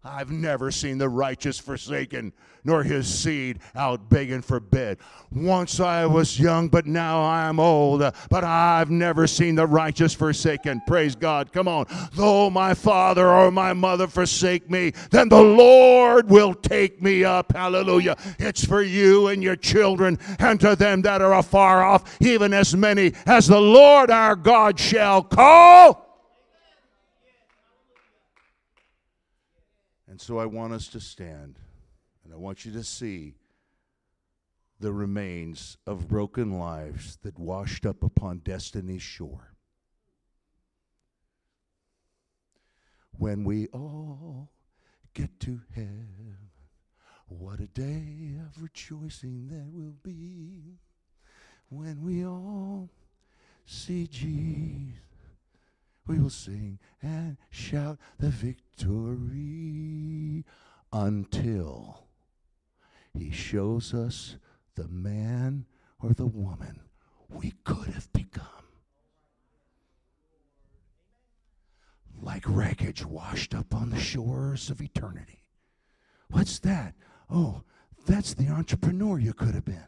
I've 0.05 0.31
never 0.31 0.69
seen 0.69 0.97
the 0.97 1.07
righteous 1.07 1.57
forsaken, 1.57 2.33
nor 2.65 2.83
his 2.83 3.07
seed 3.07 3.59
out 3.73 4.09
begging 4.09 4.41
for 4.41 4.59
bread. 4.59 4.97
Once 5.31 5.79
I 5.79 6.05
was 6.05 6.37
young, 6.37 6.67
but 6.67 6.85
now 6.85 7.21
I 7.21 7.47
am 7.47 7.57
old. 7.57 8.01
But 8.29 8.43
I've 8.43 8.89
never 8.89 9.27
seen 9.27 9.55
the 9.55 9.65
righteous 9.65 10.13
forsaken. 10.13 10.81
Praise 10.87 11.15
God. 11.15 11.53
Come 11.53 11.69
on. 11.69 11.85
Though 12.15 12.49
my 12.49 12.73
father 12.73 13.29
or 13.29 13.49
my 13.49 13.71
mother 13.71 14.07
forsake 14.07 14.69
me, 14.69 14.91
then 15.11 15.29
the 15.29 15.41
Lord 15.41 16.29
will 16.29 16.53
take 16.53 17.01
me 17.01 17.23
up. 17.23 17.53
Hallelujah. 17.53 18.17
It's 18.39 18.65
for 18.65 18.81
you 18.81 19.27
and 19.27 19.41
your 19.41 19.55
children, 19.55 20.19
and 20.37 20.59
to 20.59 20.75
them 20.75 21.01
that 21.03 21.21
are 21.21 21.33
afar 21.33 21.81
off, 21.81 22.21
even 22.21 22.53
as 22.53 22.75
many 22.75 23.13
as 23.25 23.47
the 23.47 23.61
Lord 23.61 24.11
our 24.11 24.35
God 24.35 24.77
shall 24.77 25.23
call. 25.23 26.02
And 30.13 30.21
so 30.21 30.37
I 30.37 30.45
want 30.45 30.73
us 30.73 30.89
to 30.89 30.99
stand 30.99 31.57
and 32.23 32.31
I 32.31 32.37
want 32.37 32.65
you 32.65 32.71
to 32.73 32.83
see 32.83 33.33
the 34.79 34.93
remains 34.93 35.75
of 35.87 36.07
broken 36.07 36.59
lives 36.59 37.17
that 37.23 37.39
washed 37.39 37.83
up 37.87 38.03
upon 38.03 38.37
destiny's 38.45 39.01
shore. 39.01 39.55
When 43.17 43.43
we 43.43 43.65
all 43.69 44.51
get 45.15 45.39
to 45.39 45.61
heaven, 45.73 46.37
what 47.27 47.59
a 47.59 47.65
day 47.65 48.35
of 48.39 48.61
rejoicing 48.61 49.47
there 49.47 49.65
will 49.71 49.95
be 50.03 50.77
when 51.69 52.03
we 52.03 52.23
all 52.23 52.91
see 53.65 54.05
Jesus 54.05 55.12
we 56.05 56.19
will 56.19 56.29
sing 56.29 56.79
and 57.01 57.37
shout 57.49 57.97
the 58.19 58.29
victory 58.29 59.23
until 60.91 62.07
he 63.13 63.31
shows 63.31 63.93
us 63.93 64.37
the 64.75 64.87
man 64.87 65.65
or 65.99 66.13
the 66.13 66.25
woman 66.25 66.81
we 67.29 67.53
could 67.63 67.87
have 67.87 68.11
become. 68.13 68.43
Like 72.21 72.43
wreckage 72.47 73.05
washed 73.05 73.53
up 73.53 73.73
on 73.73 73.89
the 73.89 73.99
shores 73.99 74.69
of 74.69 74.81
eternity. 74.81 75.43
What's 76.29 76.59
that? 76.59 76.95
Oh, 77.29 77.63
that's 78.05 78.33
the 78.33 78.49
entrepreneur 78.49 79.19
you 79.19 79.33
could 79.33 79.55
have 79.55 79.65
been. 79.65 79.87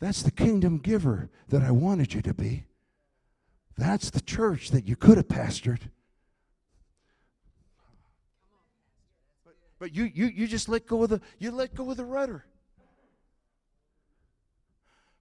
That's 0.00 0.22
the 0.22 0.30
kingdom 0.30 0.78
giver 0.78 1.28
that 1.48 1.62
I 1.62 1.70
wanted 1.70 2.14
you 2.14 2.22
to 2.22 2.34
be. 2.34 2.64
That's 3.78 4.10
the 4.10 4.20
church 4.20 4.72
that 4.72 4.88
you 4.88 4.96
could 4.96 5.18
have 5.18 5.28
pastored. 5.28 5.78
But, 9.44 9.54
but 9.78 9.94
you, 9.94 10.10
you, 10.12 10.26
you 10.26 10.48
just 10.48 10.68
let 10.68 10.84
go 10.84 11.04
of 11.04 11.10
the 11.10 11.20
you 11.38 11.52
let 11.52 11.76
go 11.76 11.88
of 11.88 11.96
the 11.96 12.04
rudder. 12.04 12.44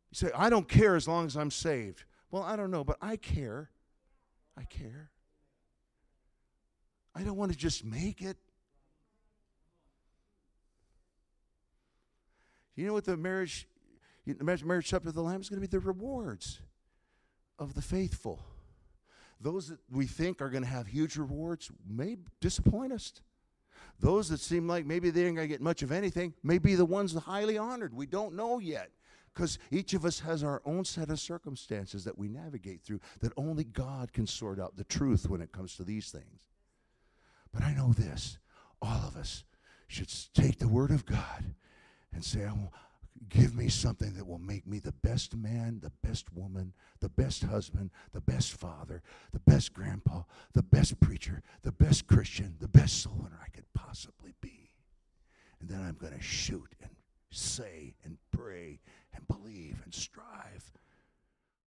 You 0.10 0.16
say, 0.16 0.32
I 0.36 0.50
don't 0.50 0.68
care 0.68 0.96
as 0.96 1.08
long 1.08 1.28
as 1.28 1.38
I'm 1.38 1.52
saved. 1.52 2.04
Well, 2.32 2.42
I 2.42 2.56
don't 2.56 2.72
know, 2.72 2.84
but 2.84 2.98
I 3.00 3.16
care. 3.16 3.70
I 4.58 4.64
care. 4.64 5.12
I 7.14 7.22
don't 7.22 7.38
want 7.38 7.52
to 7.52 7.58
just 7.58 7.86
make 7.86 8.24
it. 8.24 8.38
You 12.76 12.88
know 12.88 12.94
what 12.94 13.06
the 13.06 13.18
marriage, 13.18 13.68
the 14.26 14.44
marriage 14.44 14.90
supper 14.90 15.10
of 15.10 15.14
the 15.14 15.22
Lamb 15.22 15.42
is 15.42 15.50
going 15.50 15.62
to 15.62 15.68
be? 15.68 15.70
The 15.70 15.80
rewards 15.80 16.60
of 17.60 17.74
the 17.74 17.82
faithful. 17.82 18.44
Those 19.40 19.70
that 19.70 19.80
we 19.92 20.06
think 20.06 20.42
are 20.42 20.50
going 20.50 20.64
to 20.64 20.70
have 20.70 20.88
huge 20.88 21.18
rewards 21.18 21.72
may 21.88 22.18
disappoint 22.42 22.92
us. 22.92 23.14
Those 24.00 24.30
that 24.30 24.40
seem 24.40 24.68
like 24.68 24.86
maybe 24.86 25.10
they 25.10 25.26
ain't 25.26 25.36
going 25.36 25.48
to 25.48 25.54
get 25.54 25.62
much 25.62 25.82
of 25.82 25.92
anything 25.92 26.34
may 26.44 26.58
be 26.58 26.76
the 26.76 26.86
ones 26.86 27.14
highly 27.14 27.58
honored. 27.58 27.94
We 27.94 28.06
don't 28.06 28.36
know 28.36 28.60
yet 28.60 28.92
because 29.34 29.60
each 29.70 29.94
of 29.94 30.06
us 30.06 30.20
has 30.20 30.44
our 30.44 30.62
own 30.66 30.86
set 30.86 31.10
of 31.10 31.20
circumstances 31.20 32.04
that 32.04 32.18
we 32.18 32.28
navigate 32.28 32.82
through 32.84 33.00
that 33.22 33.34
only 33.38 33.64
God 33.64 34.12
can 34.14 34.26
sort 34.26 34.60
out 34.60 34.76
the 34.76 34.84
truth 34.84 35.30
when 35.30 35.42
it 35.42 35.52
comes 35.52 35.76
to 35.76 35.84
these 35.84 36.10
things. 36.10 36.48
But 37.52 37.64
I 37.64 37.74
know 37.74 37.94
this 37.94 38.38
all 38.82 39.08
of 39.08 39.16
us 39.16 39.44
should 39.88 40.12
take 40.34 40.60
the 40.60 40.68
Word 40.68 40.92
of 40.92 41.06
God 41.06 41.56
and 42.14 42.24
say, 42.24 42.48
Give 43.30 43.56
me 43.56 43.68
something 43.68 44.14
that 44.14 44.28
will 44.28 44.40
make 44.40 44.68
me 44.68 44.80
the 44.80 44.92
best 44.92 45.36
man, 45.36 45.80
the 45.82 45.92
best 46.08 46.32
woman, 46.34 46.74
the 47.00 47.10
best 47.10 47.44
husband, 47.44 47.92
the 48.14 48.22
best 48.22 48.54
father, 48.54 49.02
the 49.32 49.40
best 49.40 49.74
grandpa, 49.74 50.24
the 50.54 50.64
best 50.64 51.00
preacher, 51.00 51.42
the 51.64 51.72
best 51.72 52.08
Christian, 52.08 52.56
the 52.60 52.68
best 52.68 53.02
soul 53.02 53.16
winner 53.18 53.40
I 53.44 53.50
could 53.50 53.66
possibly 53.74 54.34
be. 54.42 54.72
And 55.60 55.70
then 55.70 55.82
I'm 55.82 55.96
going 55.96 56.14
to 56.14 56.22
shoot 56.22 56.76
and 56.82 56.92
say 57.32 57.96
and 58.04 58.18
pray 58.32 58.80
and 59.14 59.28
believe 59.28 59.82
and 59.84 59.94
strive 59.94 60.72